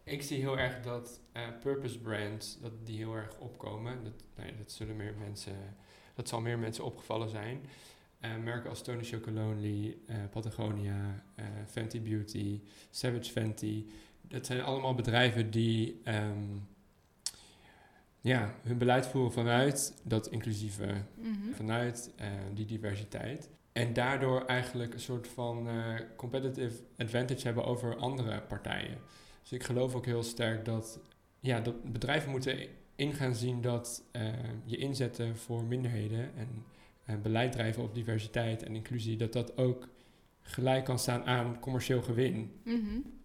Ik 0.05 0.21
zie 0.23 0.39
heel 0.39 0.57
erg 0.57 0.81
dat 0.81 1.19
eh, 1.31 1.41
purpose 1.61 1.99
brands, 1.99 2.59
dat 2.61 2.71
die 2.85 2.97
heel 2.97 3.15
erg 3.15 3.37
opkomen. 3.39 4.03
Dat, 4.03 4.13
nou 4.35 4.49
ja, 4.49 4.55
dat 4.57 4.71
zullen 4.71 4.95
meer 4.95 5.13
mensen, 5.19 5.75
dat 6.15 6.27
zal 6.29 6.41
meer 6.41 6.59
mensen 6.59 6.83
opgevallen 6.83 7.29
zijn. 7.29 7.61
Eh, 8.19 8.35
merken 8.37 8.69
als 8.69 8.81
Tony 8.81 9.03
Chocolonely, 9.03 9.97
eh, 10.07 10.15
Patagonia, 10.31 11.23
Fenty 11.67 12.01
Beauty, 12.01 12.61
Savage 12.91 13.31
Fenty. 13.31 13.85
Dat 14.21 14.45
zijn 14.45 14.61
allemaal 14.61 14.95
bedrijven 14.95 15.51
die 15.51 16.01
ehm, 16.03 16.57
ja, 18.21 18.55
hun 18.61 18.77
beleid 18.77 19.07
voeren 19.07 19.31
vanuit 19.31 20.01
dat 20.03 20.27
inclusieve 20.27 21.03
Mhm. 21.15 21.51
vanuit 21.53 22.11
die 22.53 22.65
diversiteit. 22.65 23.49
En 23.73 23.93
daardoor 23.93 24.45
eigenlijk 24.45 24.93
een 24.93 24.99
soort 24.99 25.27
van 25.27 25.67
eh, 25.67 25.93
competitive 26.15 26.83
advantage 26.97 27.45
hebben 27.45 27.65
over 27.65 27.95
andere 27.95 28.41
partijen. 28.41 28.97
Dus 29.41 29.51
ik 29.51 29.63
geloof 29.63 29.95
ook 29.95 30.05
heel 30.05 30.23
sterk 30.23 30.65
dat, 30.65 30.99
ja, 31.39 31.59
dat 31.59 31.91
bedrijven 31.91 32.31
moeten 32.31 32.57
in 32.95 33.13
gaan 33.13 33.35
zien 33.35 33.61
dat 33.61 34.03
uh, 34.11 34.21
je 34.65 34.77
inzetten 34.77 35.37
voor 35.37 35.63
minderheden 35.63 36.31
en 36.35 36.65
uh, 37.09 37.15
beleid 37.21 37.51
drijven 37.51 37.83
op 37.83 37.95
diversiteit 37.95 38.63
en 38.63 38.75
inclusie, 38.75 39.17
dat 39.17 39.33
dat 39.33 39.57
ook 39.57 39.87
gelijk 40.41 40.85
kan 40.85 40.99
staan 40.99 41.25
aan 41.25 41.59
commercieel 41.59 42.01
gewin. 42.01 42.51
Mhm. 42.63 42.77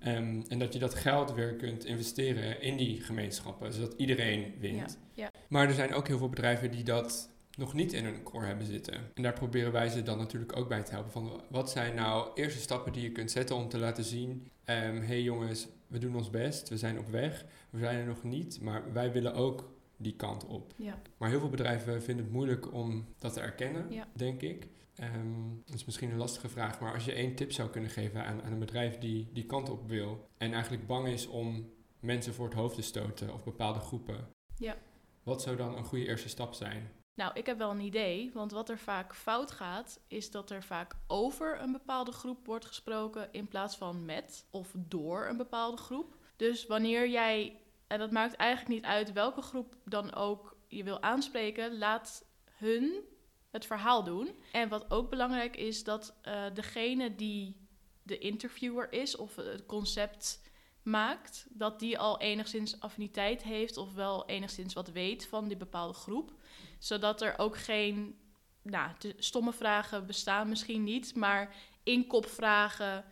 Um, 0.09 0.43
en 0.49 0.59
dat 0.59 0.73
je 0.73 0.79
dat 0.79 0.95
geld 0.95 1.33
weer 1.33 1.55
kunt 1.55 1.85
investeren 1.85 2.63
in 2.63 2.77
die 2.77 3.01
gemeenschappen, 3.01 3.73
zodat 3.73 3.95
iedereen 3.97 4.55
wint. 4.59 4.99
Ja, 5.15 5.25
ja. 5.25 5.41
Maar 5.49 5.69
er 5.69 5.75
zijn 5.75 5.95
ook 5.95 6.07
heel 6.07 6.19
veel 6.19 6.29
bedrijven 6.29 6.71
die 6.71 6.85
dat 6.85 7.31
nog 7.59 7.73
niet 7.75 7.93
in 7.93 8.05
hun 8.05 8.23
core 8.23 8.47
hebben 8.47 8.67
zitten. 8.67 8.95
En 9.15 9.23
daar 9.23 9.33
proberen 9.33 9.73
wij 9.73 9.89
ze 9.89 10.03
dan 10.03 10.19
natuurlijk 10.19 10.57
ook 10.57 10.69
bij 10.69 10.83
te 10.83 10.93
helpen. 10.93 11.11
Van 11.13 11.43
wat 11.51 11.71
zijn 11.71 11.95
nou 11.95 12.31
eerste 12.35 12.61
stappen 12.61 12.93
die 12.93 13.03
je 13.03 13.13
kunt 13.13 13.31
zetten 13.31 13.57
om 13.57 13.69
te 13.69 13.79
laten 13.79 14.05
zien: 14.05 14.31
um, 14.65 15.01
hey 15.03 15.23
jongens, 15.23 15.69
we 15.87 15.99
doen 15.99 16.17
ons 16.17 16.31
best, 16.31 16.69
we 16.69 16.77
zijn 16.77 16.99
op 16.99 17.09
weg, 17.09 17.45
we 17.71 17.79
zijn 17.79 17.99
er 17.99 18.07
nog 18.07 18.23
niet, 18.23 18.61
maar 18.61 18.93
wij 18.93 19.13
willen 19.13 19.35
ook 19.35 19.71
die 19.97 20.17
kant 20.17 20.47
op. 20.47 20.73
Ja. 20.77 21.01
Maar 21.17 21.29
heel 21.29 21.39
veel 21.41 21.49
bedrijven 21.49 22.03
vinden 22.03 22.25
het 22.25 22.35
moeilijk 22.35 22.73
om 22.73 23.07
dat 23.19 23.33
te 23.33 23.41
erkennen, 23.41 23.91
Ja. 23.91 24.09
denk 24.13 24.43
ik. 24.43 24.69
Um, 25.15 25.63
dat 25.67 25.75
is 25.75 25.85
misschien 25.85 26.11
een 26.11 26.17
lastige 26.19 26.49
vraag, 26.49 26.81
maar 26.81 26.95
als 26.95 27.05
je 27.05 27.13
één 27.13 27.35
tip 27.35 27.53
zou 27.53 27.69
kunnen 27.71 27.91
geven 27.91 28.25
aan, 28.25 28.43
aan 28.43 28.53
een 28.53 28.59
bedrijf 28.59 28.99
die 28.99 29.29
die 29.33 29.47
kant 29.47 29.71
op 29.71 29.89
wil 29.89 30.29
en 30.39 30.53
eigenlijk 30.53 30.87
bang 30.87 31.09
is 31.09 31.27
om 31.27 31.71
mensen 32.01 32.35
voor 32.35 32.45
het 32.45 32.55
hoofd 32.55 32.75
te 32.75 32.83
stoten 32.83 33.35
of 33.35 33.45
bepaalde 33.45 33.81
groepen, 33.81 34.29
Ja. 34.57 34.77
wat 35.23 35.43
zou 35.43 35.57
dan 35.57 35.77
een 35.77 35.85
goede 35.85 36.07
eerste 36.07 36.29
stap 36.29 36.55
zijn? 36.55 36.91
Nou, 37.19 37.31
ik 37.35 37.47
heb 37.47 37.59
wel 37.59 37.71
een 37.71 37.81
idee, 37.81 38.31
want 38.35 38.53
wat 38.53 38.69
er 38.69 38.79
vaak 38.79 39.15
fout 39.15 39.51
gaat, 39.51 40.01
is 40.09 40.31
dat 40.31 40.51
er 40.51 40.63
vaak 40.63 40.95
over 41.07 41.61
een 41.61 41.73
bepaalde 41.73 42.13
groep 42.13 42.47
wordt 42.47 42.65
gesproken 42.65 43.29
in 43.33 43.49
plaats 43.49 43.77
van 43.77 44.05
met 44.05 44.47
of 44.51 44.73
door 44.75 45.27
een 45.27 45.37
bepaalde 45.37 45.77
groep. 45.77 46.17
Dus 46.37 46.67
wanneer 46.67 47.09
jij, 47.09 47.61
en 47.87 47.99
dat 47.99 48.11
maakt 48.11 48.35
eigenlijk 48.35 48.75
niet 48.75 48.85
uit 48.85 49.13
welke 49.13 49.43
groep 49.43 49.77
dan 49.85 50.15
ook 50.15 50.57
je 50.69 50.85
wil 50.85 51.03
aanspreken, 51.03 51.79
laat 51.79 52.25
hun 52.53 53.05
het 53.51 53.67
verhaal 53.67 54.05
doen. 54.05 54.31
En 54.53 54.69
wat 54.69 54.91
ook 54.91 55.11
belangrijk 55.11 55.57
is, 55.57 55.85
dat 55.85 56.15
uh, 56.25 56.45
degene 56.55 57.15
die 57.15 57.69
de 58.03 58.19
interviewer 58.19 58.93
is 58.93 59.17
of 59.17 59.37
het 59.37 59.67
concept 59.67 60.41
maakt, 60.91 61.47
dat 61.51 61.79
die 61.79 61.99
al 61.99 62.21
enigszins 62.21 62.81
affiniteit 62.81 63.43
heeft 63.43 63.77
of 63.77 63.95
wel 63.95 64.27
enigszins 64.27 64.75
wat 64.75 64.89
weet 64.89 65.27
van 65.27 65.49
die 65.49 65.57
bepaalde 65.57 65.95
groep. 65.95 66.33
Zodat 66.79 67.23
er 67.23 67.39
ook 67.39 67.59
geen, 67.59 68.19
nou, 68.63 68.91
stomme 69.17 69.53
vragen 69.53 70.07
bestaan 70.07 70.49
misschien 70.49 70.85
niet, 70.85 71.15
maar 71.15 71.55
inkopvragen 71.83 73.05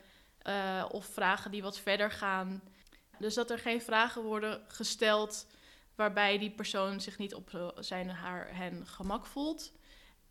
uh, 0.42 0.84
of 0.90 1.06
vragen 1.06 1.50
die 1.50 1.62
wat 1.62 1.78
verder 1.78 2.10
gaan. 2.10 2.62
Dus 3.18 3.34
dat 3.34 3.50
er 3.50 3.58
geen 3.58 3.82
vragen 3.82 4.22
worden 4.22 4.64
gesteld 4.68 5.46
waarbij 5.94 6.38
die 6.38 6.50
persoon 6.50 7.00
zich 7.00 7.18
niet 7.18 7.34
op 7.34 7.74
zijn 7.78 8.10
haar 8.10 8.56
hen 8.56 8.86
gemak 8.86 9.26
voelt. 9.26 9.72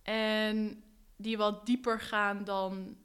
En 0.01 0.83
die 1.15 1.37
wat 1.37 1.65
dieper 1.65 1.99
gaan 1.99 2.43
dan 2.43 2.97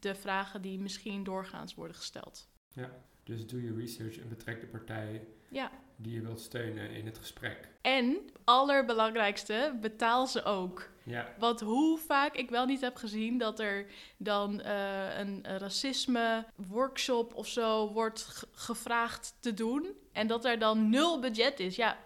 de 0.00 0.14
vragen 0.14 0.62
die 0.62 0.78
misschien 0.78 1.24
doorgaans 1.24 1.74
worden 1.74 1.96
gesteld. 1.96 2.48
Ja, 2.68 2.90
dus 3.24 3.46
doe 3.46 3.62
je 3.62 3.74
research 3.74 4.18
en 4.18 4.28
betrek 4.28 4.60
de 4.60 4.66
partij 4.66 5.26
ja. 5.48 5.70
die 5.96 6.12
je 6.12 6.20
wilt 6.20 6.40
steunen 6.40 6.90
in 6.90 7.06
het 7.06 7.18
gesprek. 7.18 7.68
En, 7.80 8.16
allerbelangrijkste, 8.44 9.78
betaal 9.80 10.26
ze 10.26 10.42
ook. 10.42 10.92
Ja. 11.02 11.34
Want 11.38 11.60
hoe 11.60 11.98
vaak 11.98 12.36
ik 12.36 12.50
wel 12.50 12.66
niet 12.66 12.80
heb 12.80 12.96
gezien 12.96 13.38
dat 13.38 13.60
er 13.60 13.86
dan 14.16 14.60
uh, 14.60 15.18
een 15.18 15.44
racisme 15.44 16.46
workshop 16.54 17.34
of 17.34 17.46
zo 17.46 17.92
wordt 17.92 18.46
gevraagd 18.52 19.36
te 19.40 19.54
doen. 19.54 19.86
En 20.12 20.26
dat 20.26 20.44
er 20.44 20.58
dan 20.58 20.88
nul 20.88 21.20
budget 21.20 21.60
is. 21.60 21.76
Ja, 21.76 21.98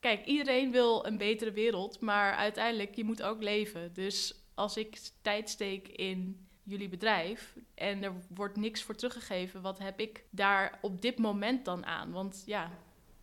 kijk, 0.00 0.24
iedereen 0.24 0.70
wil 0.70 1.06
een 1.06 1.18
betere 1.18 1.52
wereld, 1.52 2.00
maar 2.00 2.34
uiteindelijk, 2.34 2.94
je 2.94 3.04
moet 3.04 3.22
ook 3.22 3.42
leven. 3.42 3.92
Dus 3.94 4.34
als 4.54 4.76
ik 4.76 4.98
tijd 5.22 5.48
steek 5.48 5.88
in 5.88 6.47
jullie 6.68 6.88
bedrijf 6.88 7.56
en 7.74 8.02
er 8.02 8.12
wordt 8.28 8.56
niks 8.56 8.82
voor 8.82 8.94
teruggegeven, 8.94 9.62
wat 9.62 9.78
heb 9.78 10.00
ik 10.00 10.24
daar 10.30 10.78
op 10.82 11.02
dit 11.02 11.18
moment 11.18 11.64
dan 11.64 11.86
aan? 11.86 12.10
Want 12.10 12.42
ja, 12.46 12.70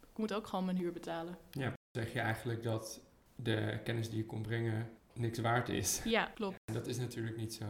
ik 0.02 0.18
moet 0.18 0.34
ook 0.34 0.48
gewoon 0.48 0.66
mijn 0.66 0.78
huur 0.78 0.92
betalen. 0.92 1.38
Ja, 1.52 1.74
zeg 1.92 2.14
je 2.14 2.20
eigenlijk 2.20 2.64
dat 2.64 3.02
de 3.36 3.80
kennis 3.84 4.10
die 4.10 4.18
je 4.18 4.26
kon 4.26 4.42
brengen 4.42 4.90
niks 5.14 5.40
waard 5.40 5.70
is? 5.70 6.02
Ja, 6.04 6.26
klopt. 6.26 6.58
En 6.66 6.74
dat 6.74 6.88
is 6.88 6.98
natuurlijk 6.98 7.38
niet 7.38 7.54
zo. 7.54 7.66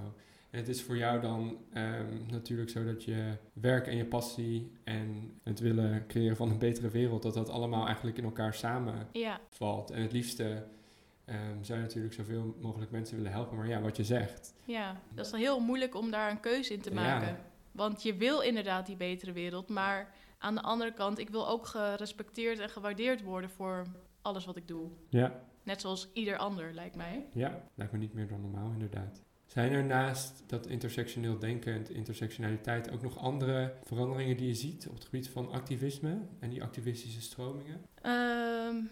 En 0.49 0.61
het 0.61 0.67
is 0.67 0.81
voor 0.83 0.97
jou 0.97 1.21
dan 1.21 1.57
um, 1.73 2.25
natuurlijk 2.27 2.69
zo 2.69 2.83
dat 2.83 3.03
je 3.03 3.37
werk 3.53 3.87
en 3.87 3.97
je 3.97 4.05
passie 4.05 4.71
en 4.83 5.39
het 5.43 5.59
willen 5.59 6.07
creëren 6.07 6.35
van 6.35 6.49
een 6.49 6.59
betere 6.59 6.89
wereld, 6.89 7.23
dat 7.23 7.33
dat 7.33 7.49
allemaal 7.49 7.85
eigenlijk 7.85 8.17
in 8.17 8.23
elkaar 8.23 8.53
samenvalt. 8.53 9.89
Ja. 9.89 9.95
En 9.95 10.01
het 10.01 10.11
liefste 10.11 10.67
um, 11.29 11.63
zou 11.63 11.79
je 11.79 11.85
natuurlijk 11.85 12.13
zoveel 12.13 12.57
mogelijk 12.61 12.91
mensen 12.91 13.15
willen 13.15 13.31
helpen. 13.31 13.57
Maar 13.57 13.67
ja, 13.67 13.81
wat 13.81 13.97
je 13.97 14.03
zegt. 14.03 14.53
Ja, 14.65 15.01
dat 15.13 15.25
is 15.25 15.31
dan 15.31 15.39
heel 15.39 15.59
moeilijk 15.59 15.95
om 15.95 16.11
daar 16.11 16.31
een 16.31 16.39
keuze 16.39 16.73
in 16.73 16.81
te 16.81 16.93
maken. 16.93 17.27
Ja. 17.27 17.39
Want 17.71 18.03
je 18.03 18.15
wil 18.15 18.39
inderdaad 18.41 18.85
die 18.85 18.95
betere 18.95 19.31
wereld, 19.31 19.69
maar 19.69 20.13
aan 20.37 20.55
de 20.55 20.61
andere 20.61 20.93
kant, 20.93 21.19
ik 21.19 21.29
wil 21.29 21.47
ook 21.47 21.65
gerespecteerd 21.65 22.59
en 22.59 22.69
gewaardeerd 22.69 23.23
worden 23.23 23.49
voor 23.49 23.85
alles 24.21 24.45
wat 24.45 24.55
ik 24.55 24.67
doe. 24.67 24.89
Ja. 25.09 25.43
Net 25.63 25.81
zoals 25.81 26.09
ieder 26.13 26.37
ander, 26.37 26.73
lijkt 26.73 26.95
mij. 26.95 27.25
Ja, 27.33 27.63
lijkt 27.75 27.93
me 27.93 27.99
niet 27.99 28.13
meer 28.13 28.27
dan 28.27 28.41
normaal, 28.41 28.71
inderdaad. 28.71 29.23
Zijn 29.45 29.71
er 29.71 29.83
naast 29.83 30.43
dat 30.47 30.67
intersectioneel 30.67 31.39
denken 31.39 31.73
en 31.73 31.93
intersectionaliteit 31.93 32.91
ook 32.91 33.01
nog 33.01 33.17
andere 33.17 33.73
veranderingen 33.83 34.37
die 34.37 34.47
je 34.47 34.53
ziet 34.53 34.87
op 34.87 34.93
het 34.93 35.03
gebied 35.03 35.29
van 35.29 35.51
activisme 35.51 36.21
en 36.39 36.49
die 36.49 36.63
activistische 36.63 37.21
stromingen? 37.21 37.81
Um, 38.03 38.89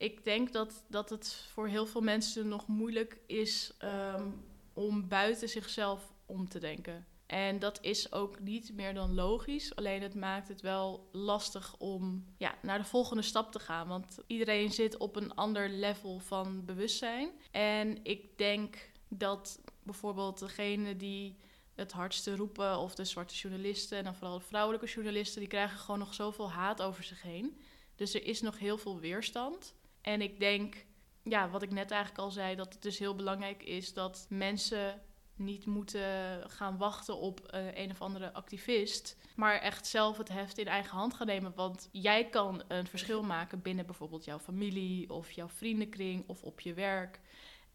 ik 0.00 0.24
denk 0.24 0.52
dat, 0.52 0.84
dat 0.88 1.10
het 1.10 1.34
voor 1.52 1.68
heel 1.68 1.86
veel 1.86 2.00
mensen 2.00 2.48
nog 2.48 2.66
moeilijk 2.66 3.18
is 3.26 3.72
um, 4.14 4.44
om 4.72 5.08
buiten 5.08 5.48
zichzelf 5.48 6.12
om 6.26 6.48
te 6.48 6.58
denken. 6.58 7.06
En 7.26 7.58
dat 7.58 7.78
is 7.82 8.12
ook 8.12 8.40
niet 8.40 8.72
meer 8.72 8.94
dan 8.94 9.14
logisch. 9.14 9.74
Alleen 9.74 10.02
het 10.02 10.14
maakt 10.14 10.48
het 10.48 10.60
wel 10.60 11.08
lastig 11.12 11.76
om 11.78 12.24
ja, 12.36 12.54
naar 12.62 12.78
de 12.78 12.84
volgende 12.84 13.22
stap 13.22 13.52
te 13.52 13.58
gaan. 13.58 13.88
Want 13.88 14.18
iedereen 14.26 14.72
zit 14.72 14.96
op 14.96 15.16
een 15.16 15.34
ander 15.34 15.68
level 15.68 16.18
van 16.18 16.64
bewustzijn. 16.64 17.30
En 17.50 18.04
ik 18.04 18.38
denk 18.38 18.90
dat 19.08 19.60
bijvoorbeeld 19.82 20.38
degene 20.38 20.96
die 20.96 21.36
het 21.74 21.92
hardste 21.92 22.36
roepen, 22.36 22.78
of 22.78 22.94
de 22.94 23.04
zwarte 23.04 23.34
journalisten 23.34 23.98
en 23.98 24.04
dan 24.04 24.14
vooral 24.14 24.38
de 24.38 24.44
vrouwelijke 24.44 24.86
journalisten, 24.86 25.40
die 25.40 25.48
krijgen 25.48 25.78
gewoon 25.78 26.00
nog 26.00 26.14
zoveel 26.14 26.50
haat 26.50 26.82
over 26.82 27.04
zich 27.04 27.22
heen. 27.22 27.60
Dus 27.94 28.14
er 28.14 28.24
is 28.24 28.40
nog 28.40 28.58
heel 28.58 28.78
veel 28.78 28.98
weerstand. 28.98 29.74
En 30.00 30.20
ik 30.20 30.40
denk, 30.40 30.86
ja, 31.22 31.50
wat 31.50 31.62
ik 31.62 31.70
net 31.70 31.90
eigenlijk 31.90 32.20
al 32.22 32.30
zei, 32.30 32.56
dat 32.56 32.72
het 32.72 32.82
dus 32.82 32.98
heel 32.98 33.14
belangrijk 33.14 33.62
is 33.62 33.94
dat 33.94 34.26
mensen 34.28 35.00
niet 35.40 35.66
moeten 35.66 36.42
gaan 36.50 36.76
wachten 36.76 37.16
op 37.16 37.50
uh, 37.54 37.74
een 37.74 37.90
of 37.90 38.02
andere 38.02 38.32
activist, 38.32 39.16
maar 39.36 39.60
echt 39.60 39.86
zelf 39.86 40.16
het 40.16 40.28
heft 40.28 40.58
in 40.58 40.66
eigen 40.66 40.96
hand 40.96 41.14
gaan 41.14 41.26
nemen. 41.26 41.52
Want 41.54 41.88
jij 41.92 42.28
kan 42.28 42.62
een 42.68 42.86
verschil 42.86 43.22
maken 43.22 43.62
binnen 43.62 43.86
bijvoorbeeld 43.86 44.24
jouw 44.24 44.38
familie 44.38 45.10
of 45.10 45.30
jouw 45.30 45.48
vriendenkring 45.48 46.28
of 46.28 46.42
op 46.42 46.60
je 46.60 46.74
werk. 46.74 47.20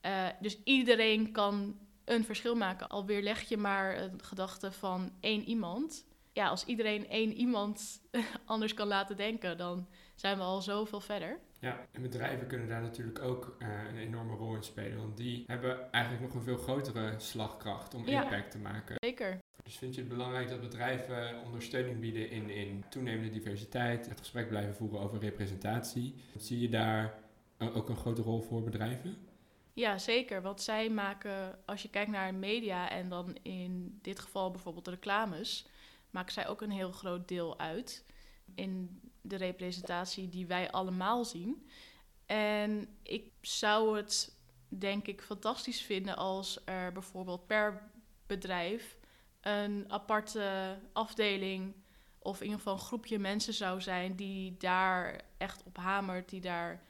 Uh, 0.02 0.28
dus 0.42 0.64
iedereen 0.64 1.32
kan 1.32 1.80
een 2.06 2.26
verschil 2.26 2.56
maken. 2.56 2.90
Alweer 2.90 3.22
leg 3.22 3.42
je 3.42 3.58
maar 3.58 3.98
een 4.02 4.24
gedachte 4.24 4.72
van 4.72 5.12
één 5.20 5.44
iemand. 5.44 6.06
Ja, 6.34 6.48
als 6.48 6.66
iedereen 6.66 7.10
één 7.10 7.34
iemand 7.34 8.02
anders 8.46 8.74
kan 8.74 8.88
laten 8.88 9.18
denken, 9.18 9.58
dan 9.58 9.88
zijn 10.16 10.38
we 10.38 10.44
al 10.44 10.62
zoveel 10.62 11.00
verder. 11.00 11.40
Ja, 11.66 11.88
en 11.92 12.02
bedrijven 12.02 12.48
kunnen 12.48 12.68
daar 12.68 12.82
natuurlijk 12.82 13.20
ook 13.22 13.56
uh, 13.60 13.68
een 13.90 13.98
enorme 13.98 14.36
rol 14.36 14.56
in 14.56 14.64
spelen. 14.64 14.98
Want 14.98 15.18
die 15.18 15.44
hebben 15.48 15.92
eigenlijk 15.92 16.24
nog 16.24 16.34
een 16.34 16.42
veel 16.42 16.58
grotere 16.58 17.14
slagkracht 17.18 17.94
om 17.94 18.08
Ja. 18.08 18.24
impact 18.24 18.52
te 18.52 18.58
maken. 18.58 18.96
Zeker. 19.00 19.40
Dus 19.64 19.78
vind 19.78 19.96
je 19.96 20.02
het 20.02 20.10
belangrijk 20.10 20.50
dat 20.50 20.62
bedrijven 20.62 21.42
ondersteuning 21.44 22.00
bieden 22.00 22.30
in, 22.30 22.50
in 22.50 22.84
toenemende 22.90 23.30
diversiteit, 23.30 24.10
het 24.10 24.20
gesprek 24.20 24.48
blijven 24.48 24.76
voeren 24.76 25.00
over 25.00 25.20
representatie? 25.20 26.16
Zie 26.38 26.60
je 26.60 26.70
daar 26.70 27.14
uh, 27.58 27.78
ook 27.78 27.90
een 27.90 27.98
grote 27.98 28.22
rol 28.22 28.42
voor 28.42 28.64
bedrijven? 28.64 29.18
Ja, 29.74 29.98
zeker. 29.98 30.42
Want 30.42 30.62
zij 30.62 30.90
maken, 30.90 31.60
als 31.66 31.82
je 31.82 31.90
kijkt 31.90 32.12
naar 32.12 32.34
media 32.34 32.90
en 32.90 33.10
dan 33.10 33.38
in 33.42 34.00
dit 34.02 34.20
geval 34.20 34.52
bijvoorbeeld 34.52 34.88
reclames, 34.88 35.68
maken 36.10 36.34
zij 36.34 36.48
ook 36.48 36.62
een 36.62 36.72
heel 36.72 36.92
groot 36.92 37.28
deel 37.28 37.60
uit 37.60 38.06
in 38.56 39.00
de 39.28 39.36
representatie 39.36 40.30
die 40.30 40.48
wij 40.48 40.72
allemaal 40.72 41.26
zien. 41.26 41.68
En 42.26 42.88
ik 43.04 43.32
zou 43.42 43.98
het 43.98 44.38
denk 44.68 45.08
ik 45.08 45.22
fantastisch 45.22 45.82
vinden 45.82 46.16
als 46.18 46.62
er 46.66 46.92
bijvoorbeeld 46.92 47.48
per 47.48 47.92
bedrijf 48.28 48.98
een 49.42 49.86
aparte 49.88 50.78
afdeling 50.94 51.74
of 52.20 52.38
in 52.38 52.44
ieder 52.44 52.58
geval 52.58 52.74
een 52.74 52.80
groepje 52.80 53.20
mensen 53.20 53.54
zou 53.54 53.82
zijn 53.82 54.16
die 54.16 54.58
daar 54.58 55.22
echt 55.38 55.64
op 55.64 55.78
hamert, 55.78 56.30
die 56.30 56.42
daar 56.42 56.84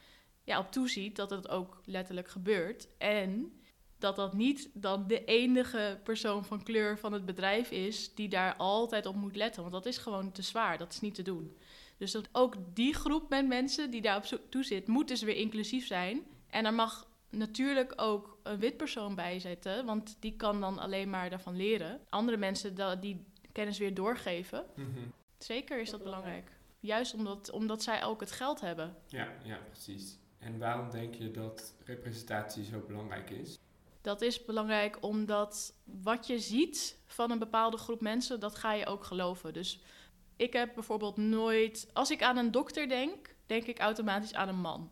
ja, 0.44 0.60
op 0.60 0.72
toeziet 0.72 1.16
dat 1.16 1.30
het 1.30 1.50
ook 1.50 1.82
letterlijk 1.86 2.28
gebeurt. 2.30 2.88
En 2.98 3.60
dat 3.98 4.16
dat 4.16 4.34
niet 4.34 4.70
dan 4.74 5.08
de 5.08 5.26
enige 5.26 6.00
persoon 6.04 6.46
van 6.46 6.64
kleur 6.64 6.98
van 6.98 7.14
het 7.14 7.26
bedrijf 7.26 7.72
is 7.72 8.16
die 8.16 8.30
daar 8.30 8.56
altijd 8.56 9.06
op 9.06 9.16
moet 9.16 9.36
letten. 9.36 9.62
Want 9.62 9.74
dat 9.74 9.86
is 9.86 9.98
gewoon 9.98 10.32
te 10.32 10.42
zwaar, 10.42 10.78
dat 10.78 10.94
is 10.94 11.02
niet 11.02 11.16
te 11.16 11.22
doen. 11.22 11.58
Dus 11.98 12.12
dat 12.12 12.30
ook 12.32 12.56
die 12.74 12.94
groep 12.94 13.30
met 13.30 13.48
mensen 13.48 13.92
die 13.92 14.02
daar 14.02 14.18
op 14.18 14.42
toe 14.50 14.64
zit, 14.64 14.88
moet 14.88 15.08
dus 15.08 15.22
weer 15.22 15.36
inclusief 15.36 15.88
zijn. 15.88 16.24
En 16.50 16.66
er 16.66 16.74
mag 16.74 17.08
natuurlijk 17.30 17.94
ook 17.96 18.40
een 18.44 18.60
wit 18.60 18.78
persoon 18.78 19.16
bij 19.16 19.40
zitten, 19.40 19.86
want 19.86 20.18
die 20.20 20.36
kan 20.36 20.62
dan 20.62 20.80
alleen 20.80 21.10
maar 21.10 21.30
daarvan 21.30 21.56
leren. 21.56 22.00
Andere 22.10 22.38
mensen 22.38 23.00
die 23.02 23.26
kennis 23.52 23.78
weer 23.78 23.94
doorgeven. 23.94 24.66
Mhm. 24.76 25.00
Zeker 25.38 25.80
is 25.80 25.90
dat 25.90 26.04
belangrijk. 26.04 26.52
Juist 26.80 27.14
omdat, 27.14 27.52
omdat 27.52 27.84
zij 27.84 28.04
ook 28.04 28.20
het 28.20 28.32
geld 28.32 28.62
hebben. 28.62 28.96
Ja, 29.08 29.28
ja, 29.44 29.60
precies. 29.70 30.18
En 30.40 30.60
waarom 30.60 30.90
denk 30.90 31.16
je 31.16 31.32
dat 31.32 31.76
representatie 31.84 32.64
zo 32.64 32.84
belangrijk 32.88 33.30
is? 33.30 33.58
Dat 34.02 34.22
is 34.22 34.46
belangrijk 34.46 34.98
omdat 35.04 35.74
wat 35.84 36.28
je 36.28 36.40
ziet 36.40 36.98
van 37.06 37.32
een 37.32 37.40
bepaalde 37.40 37.78
groep 37.78 38.02
mensen, 38.02 38.40
dat 38.40 38.56
ga 38.56 38.74
je 38.74 38.86
ook 38.86 39.04
geloven. 39.04 39.54
Dus 39.54 39.80
ik 40.36 40.54
heb 40.54 40.74
bijvoorbeeld 40.74 41.18
nooit, 41.18 41.90
als 41.94 42.12
ik 42.12 42.24
aan 42.24 42.38
een 42.38 42.52
dokter 42.52 42.90
denk, 42.90 43.36
denk 43.46 43.66
ik 43.66 43.80
automatisch 43.80 44.34
aan 44.34 44.48
een 44.48 44.62
man. 44.62 44.92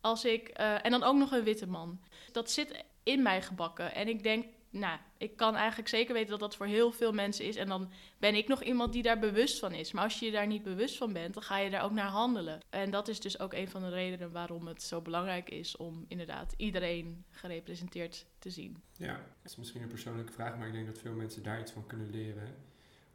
Als 0.00 0.24
ik, 0.24 0.60
uh, 0.60 0.84
en 0.84 0.90
dan 0.90 1.02
ook 1.02 1.16
nog 1.16 1.32
een 1.32 1.44
witte 1.44 1.66
man. 1.66 2.00
Dat 2.32 2.50
zit 2.50 2.84
in 3.02 3.22
mij 3.22 3.42
gebakken. 3.42 3.94
En 3.94 4.08
ik 4.08 4.22
denk, 4.22 4.44
nou, 4.70 4.98
ik 5.18 5.36
kan 5.36 5.56
eigenlijk 5.56 5.88
zeker 5.88 6.14
weten 6.14 6.30
dat 6.30 6.40
dat 6.40 6.56
voor 6.56 6.66
heel 6.66 6.92
veel 6.92 7.12
mensen 7.12 7.44
is. 7.44 7.56
En 7.56 7.68
dan 7.68 7.90
ben 8.18 8.34
ik 8.34 8.48
nog 8.48 8.62
iemand 8.62 8.92
die 8.92 9.02
daar 9.02 9.18
bewust 9.18 9.58
van 9.58 9.72
is. 9.72 9.92
Maar 9.92 10.04
als 10.04 10.18
je 10.18 10.26
je 10.26 10.32
daar 10.32 10.46
niet 10.46 10.62
bewust 10.62 10.96
van 10.96 11.12
bent, 11.12 11.34
dan 11.34 11.42
ga 11.42 11.58
je 11.58 11.70
daar 11.70 11.84
ook 11.84 11.92
naar 11.92 12.08
handelen. 12.08 12.60
En 12.70 12.90
dat 12.90 13.08
is 13.08 13.20
dus 13.20 13.38
ook 13.38 13.52
een 13.52 13.68
van 13.68 13.80
de 13.80 13.88
redenen 13.88 14.32
waarom 14.32 14.66
het 14.66 14.82
zo 14.82 15.00
belangrijk 15.00 15.50
is 15.50 15.76
om 15.76 16.04
inderdaad 16.08 16.54
iedereen 16.56 17.24
gerepresenteerd 17.30 18.26
te 18.38 18.50
zien. 18.50 18.82
Ja, 18.92 19.14
het 19.42 19.50
is 19.50 19.56
misschien 19.56 19.82
een 19.82 19.88
persoonlijke 19.88 20.32
vraag, 20.32 20.56
maar 20.56 20.66
ik 20.66 20.72
denk 20.72 20.86
dat 20.86 20.98
veel 20.98 21.14
mensen 21.14 21.42
daar 21.42 21.60
iets 21.60 21.72
van 21.72 21.86
kunnen 21.86 22.10
leren. 22.10 22.54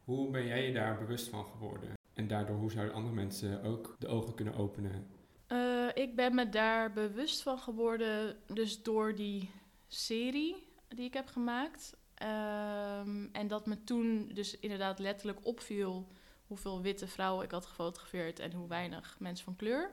Hoe 0.04 0.30
ben 0.30 0.46
jij 0.46 0.66
je 0.66 0.72
daar 0.72 0.98
bewust 0.98 1.28
van 1.28 1.44
geworden? 1.44 1.92
En 2.14 2.28
daardoor, 2.28 2.56
hoe 2.56 2.70
zouden 2.70 2.94
andere 2.94 3.14
mensen 3.14 3.62
ook 3.62 3.96
de 3.98 4.06
ogen 4.06 4.34
kunnen 4.34 4.54
openen? 4.54 5.06
Uh, 5.48 5.88
ik 5.94 6.16
ben 6.16 6.34
me 6.34 6.48
daar 6.48 6.92
bewust 6.92 7.42
van 7.42 7.58
geworden, 7.58 8.36
dus 8.46 8.82
door 8.82 9.14
die 9.14 9.50
serie 9.88 10.66
die 10.88 11.04
ik 11.04 11.14
heb 11.14 11.26
gemaakt. 11.26 11.96
Um, 12.22 13.28
en 13.32 13.48
dat 13.48 13.66
me 13.66 13.84
toen 13.84 14.30
dus 14.34 14.58
inderdaad 14.58 14.98
letterlijk 14.98 15.46
opviel 15.46 16.06
hoeveel 16.46 16.82
witte 16.82 17.06
vrouwen 17.06 17.44
ik 17.44 17.50
had 17.50 17.66
gefotografeerd 17.66 18.38
en 18.38 18.52
hoe 18.52 18.68
weinig 18.68 19.16
mensen 19.18 19.44
van 19.44 19.56
kleur. 19.56 19.90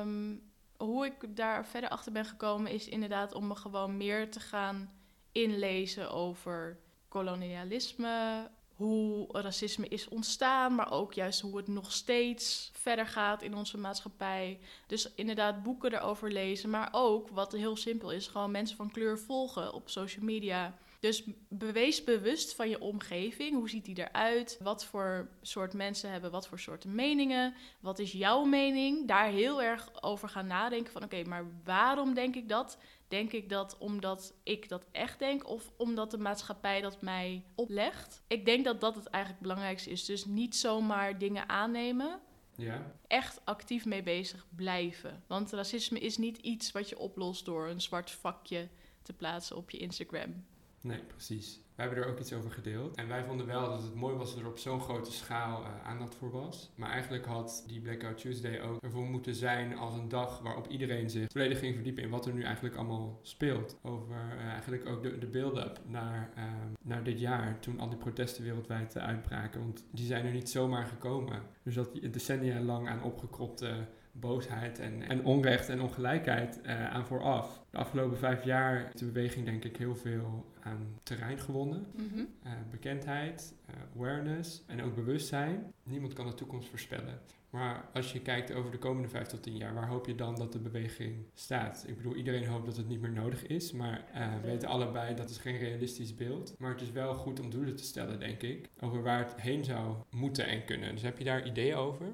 Um, 0.00 0.42
hoe 0.76 1.06
ik 1.06 1.36
daar 1.36 1.66
verder 1.66 1.90
achter 1.90 2.12
ben 2.12 2.24
gekomen 2.24 2.72
is 2.72 2.88
inderdaad 2.88 3.34
om 3.34 3.46
me 3.46 3.54
gewoon 3.54 3.96
meer 3.96 4.30
te 4.30 4.40
gaan 4.40 4.92
inlezen 5.32 6.10
over 6.10 6.78
kolonialisme, 7.08 8.50
hoe 8.78 9.26
racisme 9.32 9.88
is 9.88 10.08
ontstaan, 10.08 10.74
maar 10.74 10.92
ook 10.92 11.12
juist 11.12 11.40
hoe 11.40 11.56
het 11.56 11.68
nog 11.68 11.92
steeds 11.92 12.70
verder 12.74 13.06
gaat 13.06 13.42
in 13.42 13.54
onze 13.54 13.78
maatschappij. 13.78 14.58
Dus 14.86 15.14
inderdaad 15.14 15.62
boeken 15.62 15.94
erover 15.94 16.32
lezen, 16.32 16.70
maar 16.70 16.88
ook 16.92 17.28
wat 17.28 17.52
heel 17.52 17.76
simpel 17.76 18.10
is, 18.10 18.26
gewoon 18.26 18.50
mensen 18.50 18.76
van 18.76 18.90
kleur 18.90 19.18
volgen 19.18 19.72
op 19.72 19.88
social 19.88 20.24
media. 20.24 20.78
Dus 21.00 21.24
bewees 21.48 22.04
bewust 22.04 22.54
van 22.54 22.68
je 22.68 22.80
omgeving. 22.80 23.54
Hoe 23.54 23.68
ziet 23.68 23.84
die 23.84 23.98
eruit? 23.98 24.58
Wat 24.62 24.84
voor 24.84 25.28
soort 25.42 25.72
mensen 25.72 26.10
hebben 26.10 26.30
wat 26.30 26.48
voor 26.48 26.58
soorten 26.58 26.94
meningen? 26.94 27.54
Wat 27.80 27.98
is 27.98 28.12
jouw 28.12 28.44
mening? 28.44 29.08
Daar 29.08 29.28
heel 29.28 29.62
erg 29.62 30.02
over 30.02 30.28
gaan 30.28 30.46
nadenken 30.46 30.92
van 30.92 31.02
oké, 31.02 31.22
maar 31.22 31.44
waarom 31.64 32.14
denk 32.14 32.36
ik 32.36 32.48
dat? 32.48 32.78
Denk 33.08 33.32
ik 33.32 33.48
dat 33.48 33.78
omdat 33.78 34.34
ik 34.42 34.68
dat 34.68 34.84
echt 34.92 35.18
denk 35.18 35.48
of 35.48 35.72
omdat 35.76 36.10
de 36.10 36.18
maatschappij 36.18 36.80
dat 36.80 37.02
mij 37.02 37.44
oplegt? 37.54 38.22
Ik 38.26 38.44
denk 38.44 38.64
dat 38.64 38.80
dat 38.80 38.94
het 38.94 39.06
eigenlijk 39.06 39.42
belangrijkste 39.42 39.90
is. 39.90 40.04
Dus 40.04 40.24
niet 40.24 40.56
zomaar 40.56 41.18
dingen 41.18 41.48
aannemen. 41.48 42.20
Ja. 42.56 42.94
Echt 43.06 43.40
actief 43.44 43.84
mee 43.84 44.02
bezig 44.02 44.46
blijven. 44.56 45.22
Want 45.26 45.52
racisme 45.52 46.00
is 46.00 46.16
niet 46.16 46.38
iets 46.38 46.72
wat 46.72 46.88
je 46.88 46.98
oplost 46.98 47.44
door 47.44 47.68
een 47.68 47.80
zwart 47.80 48.10
vakje 48.10 48.68
te 49.02 49.12
plaatsen 49.12 49.56
op 49.56 49.70
je 49.70 49.78
Instagram. 49.78 50.44
Nee, 50.82 51.02
precies. 51.02 51.60
Wij 51.74 51.86
hebben 51.86 52.04
er 52.04 52.10
ook 52.10 52.18
iets 52.18 52.32
over 52.32 52.50
gedeeld. 52.50 52.96
En 52.96 53.08
wij 53.08 53.24
vonden 53.24 53.46
wel 53.46 53.68
dat 53.68 53.82
het 53.82 53.94
mooi 53.94 54.16
was 54.16 54.34
dat 54.34 54.40
er 54.42 54.48
op 54.48 54.58
zo'n 54.58 54.80
grote 54.80 55.12
schaal 55.12 55.62
uh, 55.62 55.86
aandacht 55.86 56.14
voor 56.14 56.30
was. 56.30 56.70
Maar 56.74 56.90
eigenlijk 56.90 57.26
had 57.26 57.64
die 57.66 57.80
Blackout 57.80 58.18
Tuesday 58.18 58.60
ook 58.60 58.82
ervoor 58.82 59.04
moeten 59.04 59.34
zijn 59.34 59.76
als 59.76 59.94
een 59.94 60.08
dag 60.08 60.40
waarop 60.40 60.68
iedereen 60.68 61.10
zich 61.10 61.30
volledig 61.30 61.58
ging 61.58 61.74
verdiepen 61.74 62.02
in 62.02 62.10
wat 62.10 62.26
er 62.26 62.32
nu 62.32 62.42
eigenlijk 62.42 62.76
allemaal 62.76 63.18
speelt. 63.22 63.76
Over 63.82 64.16
uh, 64.16 64.44
eigenlijk 64.44 64.86
ook 64.86 65.02
de, 65.02 65.18
de 65.18 65.26
build-up 65.26 65.80
naar, 65.86 66.32
uh, 66.36 66.44
naar 66.82 67.04
dit 67.04 67.20
jaar, 67.20 67.58
toen 67.58 67.80
al 67.80 67.88
die 67.88 67.98
protesten 67.98 68.44
wereldwijd 68.44 68.98
uitbraken. 68.98 69.60
Want 69.60 69.84
die 69.90 70.06
zijn 70.06 70.26
er 70.26 70.32
niet 70.32 70.50
zomaar 70.50 70.86
gekomen. 70.86 71.42
Dus 71.62 71.74
dat 71.74 71.94
decennia 72.12 72.60
lang 72.60 72.88
aan 72.88 73.02
opgekropte 73.02 73.86
boosheid 74.20 74.78
en, 74.78 75.02
en 75.02 75.24
onrecht 75.24 75.68
en 75.68 75.80
ongelijkheid 75.80 76.60
uh, 76.66 76.90
aan 76.90 77.06
vooraf. 77.06 77.62
De 77.70 77.78
afgelopen 77.78 78.18
vijf 78.18 78.44
jaar 78.44 78.84
heeft 78.84 78.98
de 78.98 79.04
beweging 79.04 79.44
denk 79.44 79.64
ik 79.64 79.76
heel 79.76 79.96
veel 79.96 80.46
aan 80.60 80.98
terrein 81.02 81.38
gewonnen. 81.38 81.86
Mhm. 81.96 82.24
Eh, 82.42 82.52
bekendheid, 82.70 83.54
uh, 83.70 83.76
awareness 83.96 84.62
en 84.66 84.82
ook 84.82 84.94
bewustzijn. 84.94 85.72
Niemand 85.82 86.12
kan 86.12 86.26
de 86.26 86.34
toekomst 86.34 86.68
voorspellen. 86.68 87.20
Maar 87.50 87.88
als 87.94 88.12
je 88.12 88.20
kijkt 88.20 88.52
over 88.54 88.70
de 88.70 88.78
komende 88.78 89.08
vijf 89.08 89.26
tot 89.26 89.42
tien 89.42 89.56
jaar, 89.56 89.74
waar 89.74 89.88
hoop 89.88 90.06
je 90.06 90.14
dan 90.14 90.36
dat 90.36 90.52
de 90.52 90.58
beweging 90.58 91.26
staat? 91.34 91.84
Ik 91.86 91.96
bedoel, 91.96 92.14
iedereen 92.14 92.46
hoopt 92.46 92.66
dat 92.66 92.76
het 92.76 92.88
niet 92.88 93.00
meer 93.00 93.12
nodig 93.12 93.46
is, 93.46 93.72
maar 93.72 94.04
we 94.42 94.46
weten 94.48 94.68
allebei 94.68 95.14
dat 95.14 95.30
is 95.30 95.38
geen 95.38 95.58
realistisch 95.58 96.14
beeld. 96.14 96.54
Maar 96.58 96.70
het 96.70 96.80
is 96.80 96.90
wel 96.90 97.14
goed 97.14 97.40
om 97.40 97.50
doelen 97.50 97.76
te 97.76 97.82
stellen, 97.82 98.18
denk 98.18 98.42
ik, 98.42 98.68
over 98.80 99.02
waar 99.02 99.18
het 99.18 99.40
heen 99.40 99.64
zou 99.64 99.96
moeten 100.10 100.46
en 100.46 100.64
kunnen. 100.64 100.92
Dus 100.92 101.02
heb 101.02 101.18
je 101.18 101.24
daar 101.24 101.46
ideeën 101.46 101.74
over? 101.74 102.06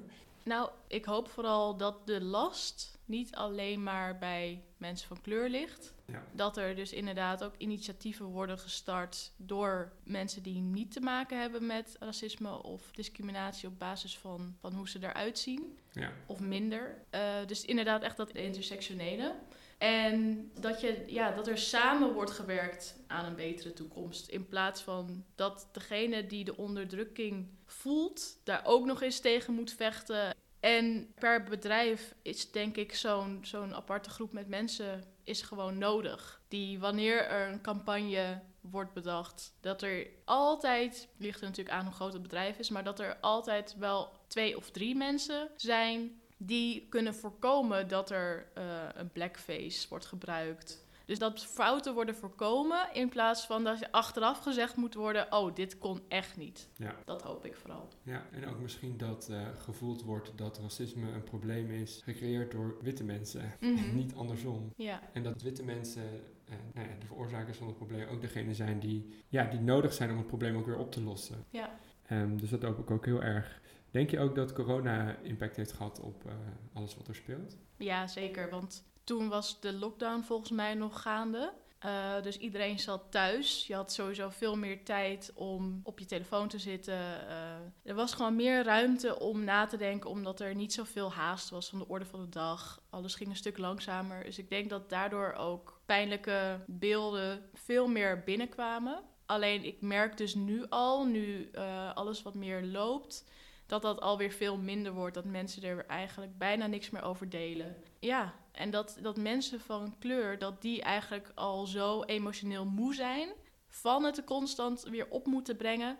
Nou, 0.45 0.69
ik 0.87 1.05
hoop 1.05 1.29
vooral 1.29 1.77
dat 1.77 2.07
de 2.07 2.21
last 2.21 2.99
niet 3.05 3.35
alleen 3.35 3.83
maar 3.83 4.17
bij 4.17 4.63
mensen 4.77 5.07
van 5.07 5.21
kleur 5.21 5.49
ligt. 5.49 5.93
Ja. 6.05 6.23
Dat 6.31 6.57
er 6.57 6.75
dus 6.75 6.93
inderdaad 6.93 7.43
ook 7.43 7.53
initiatieven 7.57 8.25
worden 8.25 8.59
gestart 8.59 9.31
door 9.37 9.91
mensen 10.03 10.43
die 10.43 10.59
niet 10.59 10.91
te 10.91 10.99
maken 10.99 11.39
hebben 11.39 11.65
met 11.65 11.95
racisme 11.99 12.63
of 12.63 12.91
discriminatie 12.91 13.67
op 13.67 13.79
basis 13.79 14.17
van, 14.17 14.55
van 14.59 14.73
hoe 14.73 14.89
ze 14.89 14.99
eruit 15.01 15.39
zien. 15.39 15.79
Ja. 15.91 16.11
Of 16.25 16.39
minder. 16.39 17.03
Uh, 17.11 17.45
dus 17.45 17.65
inderdaad 17.65 18.03
echt 18.03 18.17
dat 18.17 18.31
intersectionele. 18.31 19.35
En 19.77 20.51
dat, 20.59 20.81
je, 20.81 21.03
ja, 21.07 21.31
dat 21.31 21.47
er 21.47 21.57
samen 21.57 22.13
wordt 22.13 22.31
gewerkt 22.31 22.95
aan 23.07 23.25
een 23.25 23.35
betere 23.35 23.73
toekomst. 23.73 24.27
In 24.27 24.47
plaats 24.47 24.81
van 24.81 25.25
dat 25.35 25.69
degene 25.71 26.27
die 26.27 26.43
de 26.43 26.57
onderdrukking 26.57 27.47
voelt, 27.65 28.39
daar 28.43 28.61
ook 28.65 28.85
nog 28.85 29.01
eens 29.01 29.19
tegen 29.19 29.53
moet 29.53 29.71
vechten. 29.71 30.35
En 30.59 31.13
per 31.19 31.43
bedrijf 31.43 32.15
is 32.21 32.51
denk 32.51 32.77
ik 32.77 32.95
zo'n 32.95 33.39
zo'n 33.41 33.75
aparte 33.75 34.09
groep 34.09 34.31
met 34.31 34.47
mensen 34.47 35.03
is 35.23 35.41
gewoon 35.41 35.77
nodig. 35.77 36.41
Die 36.47 36.79
wanneer 36.79 37.27
er 37.27 37.51
een 37.51 37.61
campagne 37.61 38.41
wordt 38.61 38.93
bedacht, 38.93 39.55
dat 39.59 39.81
er 39.81 40.07
altijd, 40.25 41.07
ligt 41.17 41.39
er 41.39 41.47
natuurlijk 41.47 41.75
aan 41.75 41.85
hoe 41.85 41.93
groot 41.93 42.13
het 42.13 42.21
bedrijf 42.21 42.57
is, 42.57 42.69
maar 42.69 42.83
dat 42.83 42.99
er 42.99 43.17
altijd 43.19 43.75
wel 43.77 44.11
twee 44.27 44.57
of 44.57 44.71
drie 44.71 44.95
mensen 44.95 45.49
zijn 45.55 46.21
die 46.45 46.87
kunnen 46.89 47.15
voorkomen 47.15 47.87
dat 47.87 48.11
er 48.11 48.47
uh, 48.57 48.63
een 48.93 49.11
blackface 49.11 49.89
wordt 49.89 50.05
gebruikt. 50.05 50.85
Dus 51.05 51.19
dat 51.19 51.45
fouten 51.45 51.93
worden 51.93 52.15
voorkomen 52.15 52.93
in 52.93 53.09
plaats 53.09 53.45
van 53.45 53.63
dat 53.63 53.79
je 53.79 53.91
achteraf 53.91 54.39
gezegd 54.39 54.75
moet 54.75 54.93
worden: 54.93 55.31
oh, 55.31 55.55
dit 55.55 55.77
kon 55.77 56.01
echt 56.07 56.37
niet. 56.37 56.69
Ja. 56.75 56.95
Dat 57.05 57.21
hoop 57.21 57.45
ik 57.45 57.55
vooral. 57.55 57.87
Ja, 58.03 58.25
en 58.31 58.47
ook 58.47 58.59
misschien 58.59 58.97
dat 58.97 59.27
uh, 59.31 59.47
gevoeld 59.57 60.03
wordt 60.03 60.31
dat 60.35 60.57
racisme 60.57 61.11
een 61.11 61.23
probleem 61.23 61.71
is 61.71 62.01
gecreëerd 62.03 62.51
door 62.51 62.77
witte 62.81 63.03
mensen, 63.03 63.53
mm 63.59 63.95
niet 63.95 64.15
andersom. 64.15 64.73
Ja. 64.75 65.01
En 65.13 65.23
dat 65.23 65.41
witte 65.41 65.63
mensen 65.63 66.03
uh, 66.49 66.55
nou 66.73 66.87
ja, 66.87 66.93
de 66.99 67.05
veroorzakers 67.05 67.57
van 67.57 67.67
het 67.67 67.75
probleem 67.75 68.07
ook 68.07 68.21
degene 68.21 68.53
zijn 68.53 68.79
die, 68.79 69.23
ja, 69.27 69.43
die 69.43 69.59
nodig 69.59 69.93
zijn 69.93 70.11
om 70.11 70.17
het 70.17 70.27
probleem 70.27 70.57
ook 70.57 70.65
weer 70.65 70.77
op 70.77 70.91
te 70.91 71.01
lossen. 71.01 71.45
Ja. 71.49 71.79
Um, 72.11 72.39
dus 72.39 72.49
dat 72.49 72.61
hoop 72.61 72.79
ik 72.79 72.91
ook 72.91 73.05
heel 73.05 73.23
erg. 73.23 73.61
Denk 73.95 74.09
je 74.09 74.19
ook 74.19 74.35
dat 74.35 74.53
corona 74.53 75.17
impact 75.21 75.55
heeft 75.55 75.71
gehad 75.71 75.99
op 75.99 76.23
uh, 76.25 76.33
alles 76.73 76.95
wat 76.95 77.07
er 77.07 77.15
speelt? 77.15 77.57
Ja, 77.77 78.07
zeker. 78.07 78.49
Want 78.49 78.83
toen 79.03 79.29
was 79.29 79.59
de 79.59 79.73
lockdown 79.73 80.21
volgens 80.21 80.51
mij 80.51 80.73
nog 80.73 81.01
gaande. 81.01 81.53
Uh, 81.85 82.21
dus 82.21 82.37
iedereen 82.37 82.79
zat 82.79 83.11
thuis. 83.11 83.67
Je 83.67 83.75
had 83.75 83.91
sowieso 83.91 84.29
veel 84.29 84.55
meer 84.57 84.83
tijd 84.83 85.31
om 85.35 85.79
op 85.83 85.99
je 85.99 86.05
telefoon 86.05 86.47
te 86.47 86.59
zitten. 86.59 86.93
Uh, 86.93 87.89
er 87.89 87.95
was 87.95 88.13
gewoon 88.13 88.35
meer 88.35 88.63
ruimte 88.63 89.19
om 89.19 89.43
na 89.43 89.65
te 89.65 89.77
denken, 89.77 90.09
omdat 90.09 90.39
er 90.39 90.55
niet 90.55 90.73
zoveel 90.73 91.11
haast 91.11 91.49
was 91.49 91.69
van 91.69 91.79
de 91.79 91.87
orde 91.87 92.05
van 92.05 92.21
de 92.21 92.29
dag. 92.29 92.81
Alles 92.89 93.15
ging 93.15 93.29
een 93.29 93.35
stuk 93.35 93.57
langzamer. 93.57 94.23
Dus 94.23 94.37
ik 94.37 94.49
denk 94.49 94.69
dat 94.69 94.89
daardoor 94.89 95.33
ook 95.33 95.81
pijnlijke 95.85 96.59
beelden 96.67 97.49
veel 97.53 97.87
meer 97.87 98.23
binnenkwamen. 98.23 99.03
Alleen 99.25 99.63
ik 99.63 99.81
merk 99.81 100.17
dus 100.17 100.35
nu 100.35 100.65
al, 100.69 101.05
nu 101.05 101.51
alles 101.93 102.21
wat 102.21 102.35
meer 102.35 102.63
loopt, 102.63 103.25
dat 103.65 103.81
dat 103.81 104.01
alweer 104.01 104.31
veel 104.31 104.57
minder 104.57 104.93
wordt. 104.93 105.15
Dat 105.15 105.25
mensen 105.25 105.63
er 105.63 105.85
eigenlijk 105.85 106.37
bijna 106.37 106.67
niks 106.67 106.89
meer 106.89 107.03
over 107.03 107.29
delen. 107.29 107.75
Ja, 107.99 108.33
En 108.51 108.69
dat, 108.69 108.97
dat 109.01 109.17
mensen 109.17 109.59
van 109.59 109.95
kleur, 109.99 110.37
dat 110.39 110.61
die 110.61 110.81
eigenlijk 110.81 111.31
al 111.35 111.65
zo 111.65 112.03
emotioneel 112.03 112.65
moe 112.65 112.93
zijn 112.93 113.29
van 113.67 114.03
het 114.03 114.23
constant 114.23 114.83
weer 114.83 115.07
op 115.09 115.25
moeten 115.25 115.57
brengen. 115.57 115.97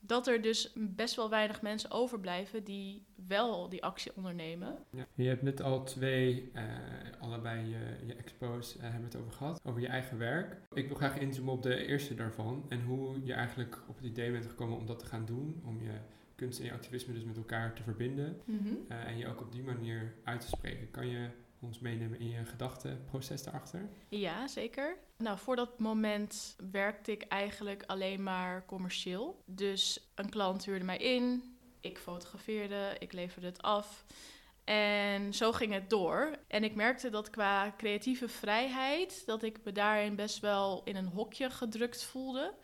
Dat 0.00 0.26
er 0.26 0.42
dus 0.42 0.72
best 0.74 1.14
wel 1.14 1.30
weinig 1.30 1.62
mensen 1.62 1.90
overblijven 1.90 2.64
die 2.64 3.06
wel 3.26 3.68
die 3.68 3.82
actie 3.82 4.12
ondernemen. 4.16 4.78
Je 5.14 5.28
hebt 5.28 5.42
net 5.42 5.60
al 5.62 5.84
twee, 5.84 6.50
uh, 6.54 6.62
allebei 7.20 7.68
je, 7.68 8.06
je 8.06 8.14
expos, 8.14 8.76
uh, 8.76 8.82
hebben 8.82 9.04
het 9.04 9.16
over 9.16 9.32
gehad, 9.32 9.60
over 9.64 9.80
je 9.80 9.86
eigen 9.86 10.18
werk. 10.18 10.60
Ik 10.72 10.86
wil 10.86 10.96
graag 10.96 11.18
inzoomen 11.18 11.54
op 11.54 11.62
de 11.62 11.86
eerste 11.86 12.14
daarvan 12.14 12.64
en 12.68 12.82
hoe 12.82 13.24
je 13.24 13.32
eigenlijk 13.32 13.78
op 13.88 13.96
het 13.96 14.04
idee 14.04 14.32
bent 14.32 14.46
gekomen 14.46 14.78
om 14.78 14.86
dat 14.86 14.98
te 14.98 15.06
gaan 15.06 15.24
doen. 15.24 15.62
Om 15.64 15.82
je 15.82 15.98
kunst 16.34 16.58
en 16.58 16.64
je 16.64 16.72
activisme 16.72 17.14
dus 17.14 17.24
met 17.24 17.36
elkaar 17.36 17.74
te 17.74 17.82
verbinden 17.82 18.40
mm 18.44 18.58
-hmm. 18.58 18.84
uh, 18.88 19.06
en 19.06 19.18
je 19.18 19.26
ook 19.26 19.40
op 19.40 19.52
die 19.52 19.62
manier 19.62 20.14
uit 20.24 20.40
te 20.40 20.48
spreken. 20.48 20.90
Kan 20.90 21.08
je 21.08 21.28
ons 21.60 21.78
meenemen 21.78 22.20
in 22.20 22.28
je 22.28 22.44
gedachteproces 22.44 23.42
daarachter? 23.42 23.88
Ja, 24.08 24.48
zeker. 24.48 24.96
Nou, 25.16 25.38
voor 25.38 25.56
dat 25.56 25.78
moment 25.78 26.56
werkte 26.70 27.12
ik 27.12 27.22
eigenlijk 27.22 27.82
alleen 27.86 28.22
maar 28.22 28.64
commercieel. 28.66 29.42
Dus 29.46 30.10
een 30.14 30.28
klant 30.28 30.64
huurde 30.64 30.84
mij 30.84 30.98
in, 30.98 31.56
ik 31.80 31.98
fotografeerde, 31.98 32.96
ik 32.98 33.12
leverde 33.12 33.46
het 33.46 33.62
af. 33.62 34.04
En 34.64 35.34
zo 35.34 35.52
ging 35.52 35.72
het 35.72 35.90
door. 35.90 36.36
En 36.48 36.64
ik 36.64 36.74
merkte 36.74 37.10
dat 37.10 37.30
qua 37.30 37.74
creatieve 37.76 38.28
vrijheid, 38.28 39.22
dat 39.26 39.42
ik 39.42 39.58
me 39.64 39.72
daarin 39.72 40.16
best 40.16 40.40
wel 40.40 40.82
in 40.84 40.96
een 40.96 41.06
hokje 41.06 41.50
gedrukt 41.50 42.04
voelde. 42.04 42.54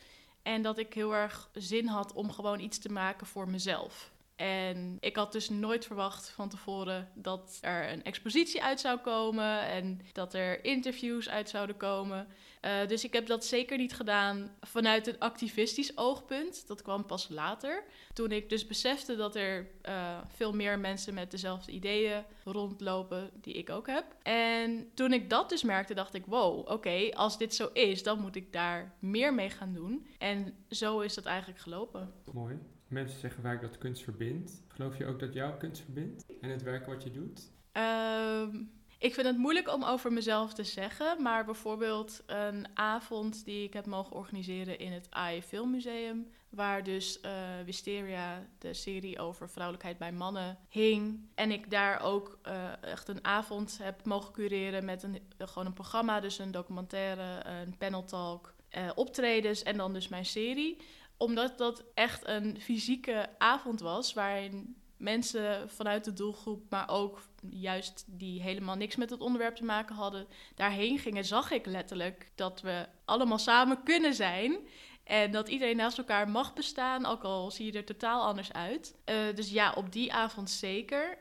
En 0.43 0.63
dat 0.63 0.79
ik 0.79 0.95
heel 0.95 1.15
erg 1.15 1.51
zin 1.53 1.87
had 1.87 2.13
om 2.13 2.33
gewoon 2.33 2.61
iets 2.61 2.79
te 2.79 2.93
maken 2.93 3.27
voor 3.27 3.49
mezelf. 3.49 4.11
En 4.37 4.97
ik 5.01 5.17
had 5.17 5.33
dus 5.33 5.49
nooit 5.49 5.87
verwacht 5.87 6.31
van 6.31 6.49
tevoren 6.49 7.09
dat 7.15 7.59
er 7.61 7.93
een 7.93 8.05
expositie 8.05 8.63
uit 8.63 8.81
zou 8.81 8.99
komen 8.99 9.61
en 9.61 10.01
dat 10.13 10.35
er 10.35 10.65
interviews 10.65 11.29
uit 11.29 11.49
zouden 11.49 11.77
komen. 11.77 12.29
Uh, 12.65 12.87
dus 12.87 13.05
ik 13.05 13.13
heb 13.13 13.27
dat 13.27 13.45
zeker 13.45 13.77
niet 13.77 13.93
gedaan 13.93 14.51
vanuit 14.61 15.07
een 15.07 15.19
activistisch 15.19 15.99
oogpunt. 15.99 16.67
Dat 16.67 16.83
kwam 16.83 17.07
pas 17.07 17.29
later. 17.29 17.85
Toen 18.13 18.33
ik 18.33 18.49
dus 18.49 18.67
besefte 18.67 19.17
dat 19.17 19.37
er 19.37 19.71
uh, 19.89 20.19
veel 20.29 20.53
meer 20.53 20.79
mensen 20.79 21.15
met 21.15 21.31
dezelfde 21.31 21.73
ideeën 21.73 22.25
rondlopen 22.45 23.31
die 23.41 23.55
ik 23.55 23.71
ook 23.71 23.87
heb. 23.87 24.05
En 24.23 24.91
toen 24.95 25.13
ik 25.13 25.31
dat 25.31 25.49
dus 25.49 25.63
merkte, 25.63 25.95
dacht 25.95 26.15
ik: 26.15 26.27
wow, 26.27 26.71
oké, 26.71 27.11
als 27.13 27.39
dit 27.39 27.55
zo 27.55 27.71
is, 27.73 28.03
dan 28.03 28.21
moet 28.21 28.37
ik 28.37 28.53
daar 28.53 28.95
meer 28.99 29.35
mee 29.35 29.51
gaan 29.51 29.73
doen. 29.73 30.07
En 30.19 30.55
zo 30.69 31.01
is 31.01 31.15
dat 31.15 31.25
eigenlijk 31.25 31.61
gelopen. 31.61 32.13
Mooi. 32.33 32.59
Mensen 32.89 33.21
zeggen 33.21 33.43
vaak 33.43 33.61
dat 33.61 33.79
kunst 33.79 34.03
verbindt. 34.03 34.63
Geloof 34.69 34.99
je 34.99 35.07
ook 35.07 35.21
dat 35.21 35.33
jouw 35.33 35.57
kunst 35.57 35.83
verbindt 35.83 36.25
en 36.41 36.51
het 36.51 36.63
werk 36.63 36.87
wat 36.87 37.03
je 37.03 37.11
doet? 37.11 37.51
Um, 37.73 38.71
ik 39.01 39.15
vind 39.15 39.27
het 39.27 39.37
moeilijk 39.37 39.75
om 39.75 39.85
over 39.85 40.13
mezelf 40.13 40.53
te 40.53 40.65
zeggen, 40.65 41.23
maar 41.23 41.45
bijvoorbeeld 41.45 42.23
een 42.27 42.67
avond 42.75 43.45
die 43.45 43.65
ik 43.65 43.73
heb 43.73 43.87
mogen 43.87 44.17
organiseren 44.17 44.79
in 44.79 44.93
het 44.93 45.07
AI 45.11 45.43
Filmmuseum, 45.43 46.31
waar 46.49 46.83
dus 46.83 47.19
uh, 47.23 47.31
Wisteria, 47.65 48.47
de 48.59 48.75
serie 48.75 49.19
over 49.19 49.51
vrouwelijkheid 49.51 49.99
bij 49.99 50.13
mannen, 50.13 50.59
hing. 50.69 51.29
En 51.35 51.51
ik 51.51 51.71
daar 51.71 52.01
ook 52.01 52.39
uh, 52.47 52.83
echt 52.83 53.09
een 53.09 53.25
avond 53.25 53.79
heb 53.83 54.05
mogen 54.05 54.33
cureren 54.33 54.85
met 54.85 55.03
een, 55.03 55.19
gewoon 55.39 55.67
een 55.67 55.73
programma, 55.73 56.21
dus 56.21 56.39
een 56.39 56.51
documentaire, 56.51 57.45
een 57.45 57.77
paneltalk, 57.79 58.55
uh, 58.79 58.91
optredens 58.95 59.63
en 59.63 59.77
dan 59.77 59.93
dus 59.93 60.09
mijn 60.09 60.27
serie 60.27 60.77
omdat 61.21 61.59
dat 61.59 61.85
echt 61.95 62.27
een 62.27 62.61
fysieke 62.61 63.29
avond 63.39 63.81
was, 63.81 64.13
waarin 64.13 64.77
mensen 64.97 65.71
vanuit 65.71 66.05
de 66.05 66.13
doelgroep, 66.13 66.71
maar 66.71 66.89
ook 66.89 67.21
juist 67.51 68.05
die 68.07 68.43
helemaal 68.43 68.77
niks 68.77 68.97
met 68.97 69.11
het 69.11 69.21
onderwerp 69.21 69.57
te 69.57 69.65
maken 69.65 69.95
hadden, 69.95 70.27
daarheen 70.55 70.99
gingen, 70.99 71.25
zag 71.25 71.51
ik 71.51 71.67
letterlijk 71.67 72.31
dat 72.35 72.61
we 72.61 72.87
allemaal 73.05 73.39
samen 73.39 73.83
kunnen 73.83 74.15
zijn. 74.15 74.59
En 75.05 75.31
dat 75.31 75.49
iedereen 75.49 75.77
naast 75.77 75.99
elkaar 75.99 76.29
mag 76.29 76.55
bestaan, 76.55 77.07
ook 77.07 77.23
al 77.23 77.51
zie 77.51 77.73
je 77.73 77.79
er 77.79 77.85
totaal 77.85 78.23
anders 78.23 78.53
uit. 78.53 78.95
Uh, 79.11 79.17
dus 79.35 79.51
ja, 79.51 79.73
op 79.73 79.93
die 79.93 80.13
avond 80.13 80.51
zeker. 80.51 81.19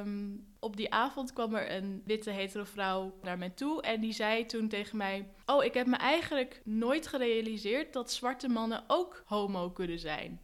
Um, 0.00 0.46
op 0.60 0.76
die 0.76 0.92
avond 0.92 1.32
kwam 1.32 1.54
er 1.54 1.72
een 1.76 2.02
witte 2.04 2.30
hetero 2.30 2.64
vrouw 2.64 3.18
naar 3.22 3.38
mij 3.38 3.50
toe. 3.50 3.82
En 3.82 4.00
die 4.00 4.12
zei 4.12 4.46
toen 4.46 4.68
tegen 4.68 4.96
mij: 4.96 5.28
Oh, 5.46 5.64
ik 5.64 5.74
heb 5.74 5.86
me 5.86 5.96
eigenlijk 5.96 6.60
nooit 6.64 7.06
gerealiseerd 7.06 7.92
dat 7.92 8.12
zwarte 8.12 8.48
mannen 8.48 8.84
ook 8.86 9.22
homo 9.26 9.70
kunnen 9.70 9.98
zijn. 9.98 10.40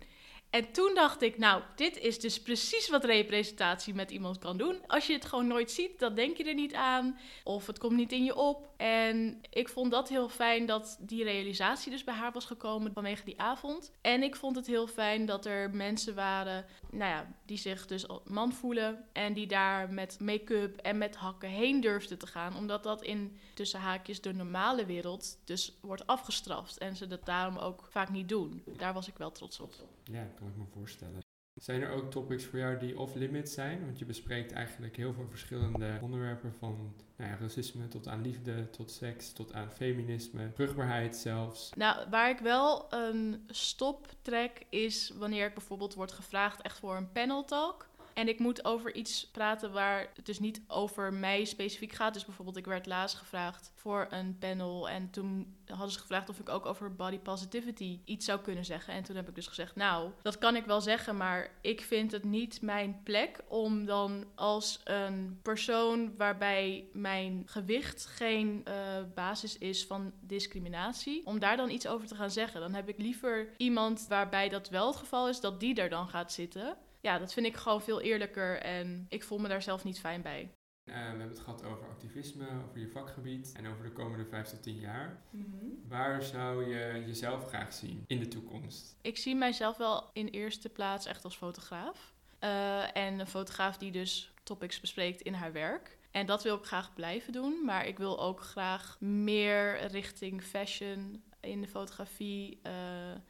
En 0.50 0.72
toen 0.72 0.94
dacht 0.94 1.22
ik, 1.22 1.38
nou, 1.38 1.62
dit 1.74 1.98
is 1.98 2.20
dus 2.20 2.42
precies 2.42 2.88
wat 2.88 3.04
representatie 3.04 3.94
met 3.94 4.10
iemand 4.10 4.38
kan 4.38 4.56
doen. 4.56 4.86
Als 4.86 5.06
je 5.06 5.12
het 5.12 5.24
gewoon 5.24 5.46
nooit 5.46 5.70
ziet, 5.70 5.98
dan 5.98 6.14
denk 6.14 6.36
je 6.36 6.44
er 6.44 6.54
niet 6.54 6.74
aan. 6.74 7.18
Of 7.44 7.66
het 7.66 7.78
komt 7.78 7.96
niet 7.96 8.12
in 8.12 8.24
je 8.24 8.36
op. 8.36 8.68
En 8.76 9.40
ik 9.50 9.68
vond 9.68 9.90
dat 9.90 10.08
heel 10.08 10.28
fijn 10.28 10.66
dat 10.66 10.98
die 11.00 11.24
realisatie 11.24 11.90
dus 11.90 12.04
bij 12.04 12.14
haar 12.14 12.32
was 12.32 12.44
gekomen 12.44 12.92
vanwege 12.92 13.24
die 13.24 13.40
avond. 13.40 13.92
En 14.00 14.22
ik 14.22 14.36
vond 14.36 14.56
het 14.56 14.66
heel 14.66 14.86
fijn 14.86 15.26
dat 15.26 15.46
er 15.46 15.70
mensen 15.70 16.14
waren, 16.14 16.66
nou 16.90 17.10
ja, 17.10 17.34
die 17.50 17.58
zich 17.58 17.86
dus 17.86 18.06
man 18.24 18.52
voelen. 18.52 19.04
En 19.12 19.32
die 19.32 19.46
daar 19.46 19.92
met 19.92 20.20
make-up 20.20 20.76
en 20.76 20.98
met 20.98 21.16
hakken 21.16 21.48
heen 21.48 21.80
durfden 21.80 22.18
te 22.18 22.26
gaan. 22.26 22.56
Omdat 22.56 22.82
dat 22.82 23.02
in 23.02 23.38
tussen 23.54 23.80
haakjes 23.80 24.20
de 24.20 24.32
normale 24.32 24.86
wereld 24.86 25.38
dus 25.44 25.78
wordt 25.80 26.06
afgestraft. 26.06 26.78
En 26.78 26.96
ze 26.96 27.06
dat 27.06 27.26
daarom 27.26 27.56
ook 27.56 27.86
vaak 27.90 28.10
niet 28.10 28.28
doen. 28.28 28.62
Daar 28.76 28.94
was 28.94 29.08
ik 29.08 29.16
wel 29.16 29.30
trots 29.30 29.60
op. 29.60 29.72
Ja, 30.04 30.24
kan 30.38 30.48
ik 30.48 30.56
me 30.56 30.64
voorstellen. 30.72 31.29
Zijn 31.60 31.82
er 31.82 31.90
ook 31.90 32.10
topics 32.10 32.44
voor 32.44 32.58
jou 32.58 32.78
die 32.78 32.98
off-limit 32.98 33.50
zijn? 33.50 33.84
Want 33.84 33.98
je 33.98 34.04
bespreekt 34.04 34.52
eigenlijk 34.52 34.96
heel 34.96 35.12
veel 35.12 35.26
verschillende 35.28 35.98
onderwerpen 36.02 36.54
van 36.54 36.94
nou 37.16 37.30
ja, 37.30 37.36
racisme 37.40 37.88
tot 37.88 38.08
aan 38.08 38.22
liefde, 38.22 38.70
tot 38.70 38.90
seks, 38.90 39.32
tot 39.32 39.52
aan 39.52 39.70
feminisme, 39.70 40.50
vruchtbaarheid 40.54 41.16
zelfs. 41.16 41.70
Nou, 41.76 42.10
waar 42.10 42.30
ik 42.30 42.38
wel 42.38 42.92
een 42.92 43.44
stop 43.46 44.06
trek 44.22 44.66
is 44.68 45.12
wanneer 45.18 45.46
ik 45.46 45.54
bijvoorbeeld 45.54 45.94
word 45.94 46.12
gevraagd 46.12 46.62
echt 46.62 46.78
voor 46.78 46.96
een 46.96 47.12
panel 47.12 47.44
talk. 47.44 47.88
En 48.14 48.28
ik 48.28 48.38
moet 48.38 48.64
over 48.64 48.94
iets 48.94 49.30
praten 49.30 49.72
waar 49.72 50.10
het 50.14 50.26
dus 50.26 50.38
niet 50.38 50.62
over 50.66 51.12
mij 51.12 51.44
specifiek 51.44 51.92
gaat. 51.92 52.14
Dus 52.14 52.24
bijvoorbeeld, 52.24 52.56
ik 52.56 52.66
werd 52.66 52.86
laatst 52.86 53.16
gevraagd 53.16 53.72
voor 53.74 54.06
een 54.10 54.38
panel. 54.38 54.88
En 54.88 55.10
toen 55.10 55.56
hadden 55.66 55.90
ze 55.90 55.98
gevraagd 55.98 56.28
of 56.28 56.38
ik 56.38 56.48
ook 56.48 56.66
over 56.66 56.94
body 56.94 57.18
positivity 57.18 58.00
iets 58.04 58.24
zou 58.24 58.40
kunnen 58.40 58.64
zeggen. 58.64 58.94
En 58.94 59.02
toen 59.02 59.16
heb 59.16 59.28
ik 59.28 59.34
dus 59.34 59.46
gezegd, 59.46 59.76
nou, 59.76 60.10
dat 60.22 60.38
kan 60.38 60.56
ik 60.56 60.64
wel 60.64 60.80
zeggen, 60.80 61.16
maar 61.16 61.50
ik 61.60 61.80
vind 61.80 62.12
het 62.12 62.24
niet 62.24 62.62
mijn 62.62 63.00
plek 63.04 63.40
om 63.48 63.84
dan 63.84 64.24
als 64.34 64.80
een 64.84 65.38
persoon 65.42 66.16
waarbij 66.16 66.88
mijn 66.92 67.42
gewicht 67.46 68.06
geen 68.06 68.64
uh, 68.68 68.74
basis 69.14 69.58
is 69.58 69.86
van 69.86 70.12
discriminatie, 70.20 71.26
om 71.26 71.38
daar 71.38 71.56
dan 71.56 71.70
iets 71.70 71.86
over 71.86 72.06
te 72.06 72.14
gaan 72.14 72.30
zeggen. 72.30 72.60
Dan 72.60 72.74
heb 72.74 72.88
ik 72.88 72.98
liever 72.98 73.48
iemand 73.56 74.06
waarbij 74.08 74.48
dat 74.48 74.68
wel 74.68 74.86
het 74.86 74.96
geval 74.96 75.28
is, 75.28 75.40
dat 75.40 75.60
die 75.60 75.74
er 75.74 75.88
dan 75.88 76.08
gaat 76.08 76.32
zitten 76.32 76.76
ja, 77.00 77.18
dat 77.18 77.32
vind 77.32 77.46
ik 77.46 77.56
gewoon 77.56 77.82
veel 77.82 78.00
eerlijker 78.00 78.60
en 78.60 79.06
ik 79.08 79.24
voel 79.24 79.38
me 79.38 79.48
daar 79.48 79.62
zelf 79.62 79.84
niet 79.84 80.00
fijn 80.00 80.22
bij. 80.22 80.50
Uh, 80.84 80.96
we 80.96 81.02
hebben 81.02 81.28
het 81.28 81.38
gehad 81.38 81.64
over 81.64 81.88
activisme, 81.88 82.46
over 82.68 82.80
je 82.80 82.88
vakgebied 82.88 83.52
en 83.56 83.66
over 83.66 83.84
de 83.84 83.92
komende 83.92 84.24
vijf 84.24 84.48
tot 84.48 84.62
tien 84.62 84.78
jaar. 84.78 85.22
Mm 85.30 85.46
-hmm. 85.50 85.88
Waar 85.88 86.22
zou 86.22 86.68
je 86.68 87.04
jezelf 87.06 87.48
graag 87.48 87.72
zien 87.72 88.04
in 88.06 88.18
de 88.18 88.28
toekomst? 88.28 88.96
Ik 89.00 89.16
zie 89.16 89.34
mijzelf 89.34 89.76
wel 89.76 90.10
in 90.12 90.26
eerste 90.26 90.68
plaats 90.68 91.06
echt 91.06 91.24
als 91.24 91.36
fotograaf. 91.36 92.14
Uh, 92.40 92.96
en 92.96 93.18
een 93.18 93.26
fotograaf 93.26 93.76
die 93.76 93.92
dus 93.92 94.32
topics 94.42 94.80
bespreekt 94.80 95.20
in 95.20 95.34
haar 95.34 95.52
werk. 95.52 95.98
En 96.10 96.26
dat 96.26 96.42
wil 96.42 96.56
ik 96.56 96.64
graag 96.64 96.94
blijven 96.94 97.32
doen, 97.32 97.64
maar 97.64 97.86
ik 97.86 97.98
wil 97.98 98.20
ook 98.20 98.40
graag 98.40 99.00
meer 99.00 99.86
richting 99.86 100.42
fashion, 100.42 101.22
in 101.40 101.60
de 101.60 101.68
fotografie. 101.68 102.60
Uh, 102.66 102.72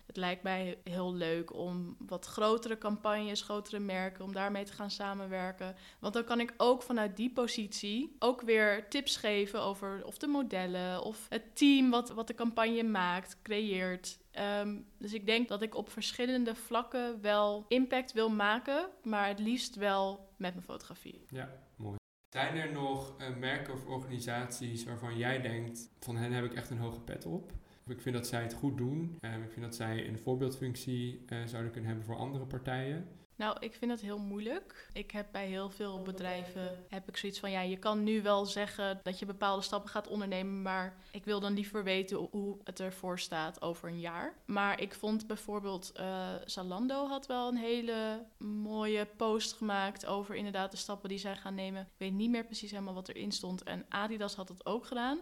het 0.06 0.16
lijkt 0.16 0.42
mij 0.42 0.78
heel 0.84 1.14
leuk 1.14 1.54
om 1.54 1.96
wat 1.98 2.26
grotere 2.26 2.78
campagnes, 2.78 3.42
grotere 3.42 3.78
merken, 3.78 4.24
om 4.24 4.32
daarmee 4.32 4.64
te 4.64 4.72
gaan 4.72 4.90
samenwerken. 4.90 5.74
Want 5.98 6.14
dan 6.14 6.24
kan 6.24 6.40
ik 6.40 6.54
ook 6.56 6.82
vanuit 6.82 7.16
die 7.16 7.32
positie 7.32 8.16
ook 8.18 8.40
weer 8.40 8.88
tips 8.88 9.16
geven 9.16 9.62
over 9.62 10.04
of 10.04 10.18
de 10.18 10.26
modellen 10.26 11.02
of 11.02 11.26
het 11.28 11.56
team 11.56 11.90
wat, 11.90 12.10
wat 12.10 12.26
de 12.26 12.34
campagne 12.34 12.82
maakt, 12.82 13.38
creëert. 13.42 14.18
Um, 14.60 14.86
dus 14.98 15.12
ik 15.12 15.26
denk 15.26 15.48
dat 15.48 15.62
ik 15.62 15.74
op 15.74 15.90
verschillende 15.90 16.54
vlakken 16.54 17.20
wel 17.20 17.64
impact 17.68 18.12
wil 18.12 18.30
maken, 18.30 18.88
maar 19.02 19.28
het 19.28 19.38
liefst 19.38 19.74
wel 19.74 20.28
met 20.36 20.54
mijn 20.54 20.66
fotografie. 20.66 21.24
Ja, 21.28 21.48
mooi. 21.76 21.96
Zijn 22.28 22.56
er 22.56 22.72
nog 22.72 23.14
uh, 23.20 23.36
merken 23.36 23.74
of 23.74 23.86
organisaties 23.86 24.84
waarvan 24.84 25.16
jij 25.16 25.40
denkt, 25.40 25.90
van 25.98 26.16
hen 26.16 26.32
heb 26.32 26.44
ik 26.44 26.54
echt 26.54 26.70
een 26.70 26.78
hoge 26.78 27.00
pet 27.00 27.26
op? 27.26 27.52
Ik 27.86 28.00
vind 28.00 28.14
dat 28.14 28.26
zij 28.26 28.42
het 28.42 28.54
goed 28.54 28.76
doen. 28.78 29.18
Um, 29.20 29.42
ik 29.42 29.50
vind 29.50 29.64
dat 29.64 29.74
zij 29.74 30.08
een 30.08 30.18
voorbeeldfunctie 30.18 31.24
uh, 31.28 31.38
zouden 31.46 31.72
kunnen 31.72 31.90
hebben 31.90 32.06
voor 32.06 32.16
andere 32.16 32.44
partijen. 32.44 33.08
Nou, 33.40 33.56
ik 33.60 33.74
vind 33.74 33.90
het 33.90 34.00
heel 34.00 34.18
moeilijk. 34.18 34.88
Ik 34.92 35.10
heb 35.10 35.26
bij 35.32 35.46
heel 35.46 35.70
veel 35.70 36.02
bedrijven 36.02 36.84
heb 36.88 37.08
ik 37.08 37.16
zoiets 37.16 37.38
van 37.40 37.50
ja, 37.50 37.60
je 37.60 37.76
kan 37.76 38.04
nu 38.04 38.22
wel 38.22 38.46
zeggen 38.46 39.00
dat 39.02 39.18
je 39.18 39.26
bepaalde 39.26 39.62
stappen 39.62 39.90
gaat 39.90 40.08
ondernemen, 40.08 40.62
maar 40.62 40.96
ik 41.10 41.24
wil 41.24 41.40
dan 41.40 41.52
liever 41.52 41.84
weten 41.84 42.28
hoe 42.30 42.58
het 42.64 42.80
ervoor 42.80 43.18
staat 43.18 43.62
over 43.62 43.88
een 43.88 44.00
jaar. 44.00 44.34
Maar 44.44 44.80
ik 44.80 44.94
vond 44.94 45.26
bijvoorbeeld 45.26 45.92
uh, 46.00 46.28
Zalando 46.44 47.06
had 47.06 47.26
wel 47.26 47.48
een 47.48 47.56
hele 47.56 48.26
mooie 48.38 49.06
post 49.16 49.52
gemaakt 49.52 50.06
over 50.06 50.34
inderdaad 50.34 50.70
de 50.70 50.76
stappen 50.76 51.08
die 51.08 51.18
zij 51.18 51.36
gaan 51.36 51.54
nemen. 51.54 51.82
Ik 51.82 51.88
weet 51.96 52.12
niet 52.12 52.30
meer 52.30 52.44
precies 52.44 52.70
helemaal 52.70 52.94
wat 52.94 53.08
erin 53.08 53.32
stond. 53.32 53.62
En 53.62 53.84
Adidas 53.88 54.34
had 54.34 54.48
het 54.48 54.66
ook 54.66 54.86
gedaan. 54.86 55.20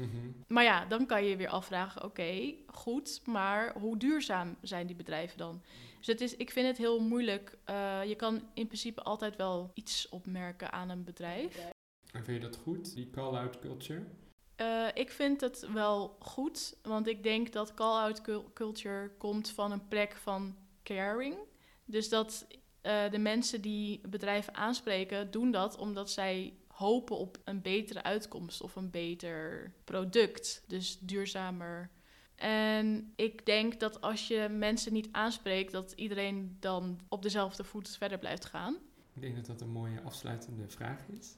Mhm. 0.00 0.30
Maar 0.46 0.64
ja, 0.64 0.84
dan 0.84 1.06
kan 1.06 1.24
je 1.24 1.30
je 1.30 1.36
weer 1.36 1.48
afvragen: 1.48 2.04
oké, 2.04 2.54
goed, 2.66 3.20
maar 3.26 3.78
hoe 3.78 3.96
duurzaam 3.96 4.56
zijn 4.62 4.86
die 4.86 4.96
bedrijven 4.96 5.38
dan? 5.38 5.62
Dus 5.98 6.06
het 6.06 6.20
is, 6.20 6.36
ik 6.36 6.50
vind 6.50 6.66
het 6.66 6.76
heel 6.76 7.00
moeilijk. 7.00 7.58
Uh, 7.70 8.04
je 8.04 8.14
kan 8.14 8.42
in 8.54 8.66
principe 8.66 9.02
altijd 9.02 9.36
wel 9.36 9.70
iets 9.74 10.08
opmerken 10.08 10.72
aan 10.72 10.88
een 10.88 11.04
bedrijf. 11.04 11.56
En 12.12 12.24
vind 12.24 12.42
je 12.42 12.48
dat 12.48 12.56
goed, 12.56 12.94
die 12.94 13.10
call-out 13.10 13.58
culture? 13.58 14.04
Uh, 14.56 14.86
ik 14.94 15.10
vind 15.10 15.40
het 15.40 15.68
wel 15.72 16.16
goed, 16.18 16.76
want 16.82 17.06
ik 17.06 17.22
denk 17.22 17.52
dat 17.52 17.74
call-out 17.74 18.20
culture 18.54 19.10
komt 19.18 19.50
van 19.50 19.72
een 19.72 19.88
plek 19.88 20.16
van 20.16 20.56
caring. 20.82 21.36
Dus 21.84 22.08
dat 22.08 22.46
uh, 22.82 23.10
de 23.10 23.18
mensen 23.18 23.60
die 23.60 24.00
bedrijven 24.08 24.54
aanspreken, 24.54 25.30
doen 25.30 25.50
dat 25.50 25.76
omdat 25.76 26.10
zij 26.10 26.54
hopen 26.80 27.16
op 27.16 27.38
een 27.44 27.62
betere 27.62 28.02
uitkomst 28.02 28.62
of 28.62 28.76
een 28.76 28.90
beter 28.90 29.72
product. 29.84 30.64
Dus 30.66 30.98
duurzamer. 30.98 31.90
En 32.34 33.12
ik 33.16 33.46
denk 33.46 33.80
dat 33.80 34.00
als 34.00 34.28
je 34.28 34.48
mensen 34.48 34.92
niet 34.92 35.08
aanspreekt, 35.12 35.72
dat 35.72 35.92
iedereen 35.92 36.56
dan 36.60 37.00
op 37.08 37.22
dezelfde 37.22 37.64
voet 37.64 37.88
verder 37.88 38.18
blijft 38.18 38.44
gaan. 38.44 38.76
Ik 39.12 39.22
denk 39.22 39.36
dat 39.36 39.46
dat 39.46 39.60
een 39.60 39.72
mooie 39.72 40.02
afsluitende 40.02 40.68
vraag 40.68 41.08
is. 41.18 41.36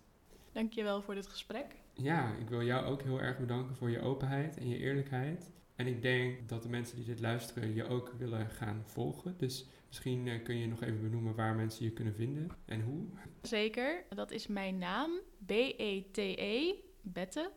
Dankjewel 0.53 1.03
voor 1.03 1.15
dit 1.15 1.27
gesprek. 1.27 1.67
Ja, 1.93 2.35
ik 2.35 2.49
wil 2.49 2.63
jou 2.63 2.85
ook 2.85 3.03
heel 3.03 3.21
erg 3.21 3.39
bedanken 3.39 3.77
voor 3.77 3.91
je 3.91 4.01
openheid 4.01 4.57
en 4.57 4.69
je 4.69 4.79
eerlijkheid. 4.79 5.51
En 5.77 5.87
ik 5.87 6.03
denk 6.03 6.49
dat 6.49 6.63
de 6.63 6.69
mensen 6.69 6.97
die 6.97 7.05
dit 7.05 7.21
luisteren 7.21 7.75
je 7.75 7.89
ook 7.89 8.15
willen 8.19 8.51
gaan 8.51 8.83
volgen. 8.87 9.35
Dus 9.39 9.67
misschien 9.93 10.27
uh, 10.27 10.43
kun 10.45 10.57
je 10.57 10.67
nog 10.67 10.83
even 10.83 11.01
benoemen 11.01 11.35
waar 11.35 11.55
mensen 11.55 11.85
je 11.85 11.93
kunnen 11.93 12.15
vinden 12.15 12.51
en 12.65 12.81
hoe. 12.81 13.07
Zeker, 13.43 14.05
dat 14.09 14.31
is 14.31 14.47
mijn 14.47 14.79
naam. 14.79 15.21
B-E-T-E, 15.47 16.35
-E, 16.37 16.75
Bette. 17.01 17.53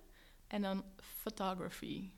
En 0.48 0.62
dan 0.62 0.84
photography. 0.98 2.12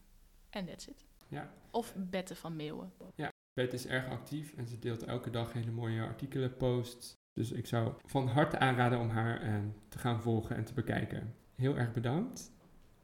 En 0.49 0.65
that's 0.65 0.88
it. 0.88 1.06
Ja. 1.27 1.53
Of 1.71 1.93
Bette 1.97 2.36
van 2.36 2.56
Meeuwen. 2.56 2.93
Ja, 3.15 3.32
Bette 3.53 3.75
is 3.75 3.88
erg 3.88 4.08
actief 4.10 4.53
en 4.53 4.67
ze 4.67 4.80
deelt 4.80 5.03
elke 5.03 5.30
dag 5.30 5.53
hele 5.53 5.71
mooie 5.71 6.01
artikelen, 6.01 6.58
posts. 6.58 7.13
Dus 7.34 7.51
ik 7.51 7.65
zou 7.65 7.93
van 8.06 8.27
harte 8.27 8.60
aanraden 8.60 8.99
om 8.99 9.10
haar 9.10 9.43
uh, 9.43 9.56
te 9.89 9.97
gaan 9.99 10.21
volgen 10.21 10.56
en 10.56 10.65
te 10.65 10.73
bekijken. 10.73 11.36
Heel 11.56 11.77
erg 11.77 11.93
bedankt. 11.93 12.51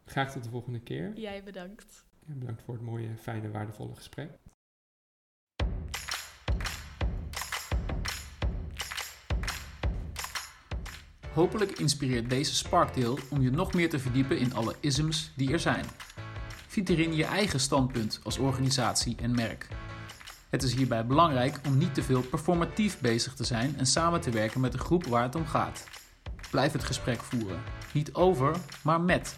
Graag 0.05 0.31
tot 0.31 0.43
de 0.43 0.49
volgende 0.49 0.79
keer. 0.79 1.17
Jij 1.19 1.43
bedankt. 1.43 2.05
En 2.27 2.39
bedankt 2.39 2.61
voor 2.61 2.73
het 2.73 2.83
mooie, 2.83 3.17
fijne, 3.17 3.51
waardevolle 3.51 3.95
gesprek. 3.95 4.29
Hopelijk 11.33 11.79
inspireert 11.79 12.29
deze 12.29 12.55
Sparkdeel 12.55 13.17
om 13.29 13.41
je 13.41 13.51
nog 13.51 13.73
meer 13.73 13.89
te 13.89 13.99
verdiepen 13.99 14.37
in 14.37 14.53
alle 14.53 14.75
isms 14.79 15.31
die 15.35 15.51
er 15.51 15.59
zijn. 15.59 15.85
Vind 16.67 16.87
hierin 16.87 17.15
je 17.15 17.25
eigen 17.25 17.59
standpunt 17.59 18.19
als 18.23 18.37
organisatie 18.37 19.15
en 19.21 19.35
merk. 19.35 19.67
Het 20.49 20.63
is 20.63 20.73
hierbij 20.73 21.05
belangrijk 21.05 21.59
om 21.67 21.77
niet 21.77 21.93
te 21.93 22.03
veel 22.03 22.21
performatief 22.21 22.99
bezig 22.99 23.33
te 23.33 23.43
zijn 23.43 23.77
en 23.77 23.85
samen 23.85 24.21
te 24.21 24.29
werken 24.29 24.61
met 24.61 24.71
de 24.71 24.77
groep 24.77 25.05
waar 25.05 25.23
het 25.23 25.35
om 25.35 25.45
gaat. 25.45 25.87
Blijf 26.51 26.71
het 26.71 26.83
gesprek 26.83 27.19
voeren. 27.19 27.61
Niet 27.93 28.13
over, 28.13 28.55
maar 28.81 29.01
met. 29.01 29.37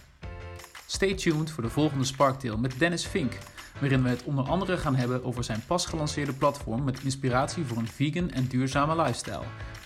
Stay 0.86 1.13
tuned 1.13 1.51
voor 1.51 1.63
de 1.63 1.69
volgende 1.69 2.05
Sparktail 2.05 2.58
met 2.58 2.79
Dennis 2.79 3.05
Fink, 3.05 3.38
waarin 3.79 4.03
we 4.03 4.10
het 4.10 4.23
onder 4.23 4.47
andere 4.47 4.77
gaan 4.77 4.95
hebben 4.95 5.23
over 5.23 5.43
zijn 5.43 5.63
pas 5.67 5.86
gelanceerde 5.86 6.34
platform 6.34 6.84
met 6.84 7.03
inspiratie 7.03 7.65
voor 7.65 7.77
een 7.77 7.88
vegan 7.88 8.31
en 8.31 8.47
duurzame 8.47 8.95
lifestyle, 8.95 9.45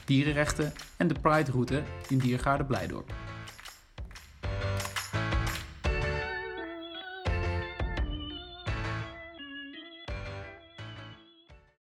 dierenrechten 0.10 0.74
en 0.98 1.08
de 1.08 1.15
Pride-route 1.22 1.84
in 2.08 2.17
Diergaarde 2.17 2.63
Blijdorp. 2.63 3.13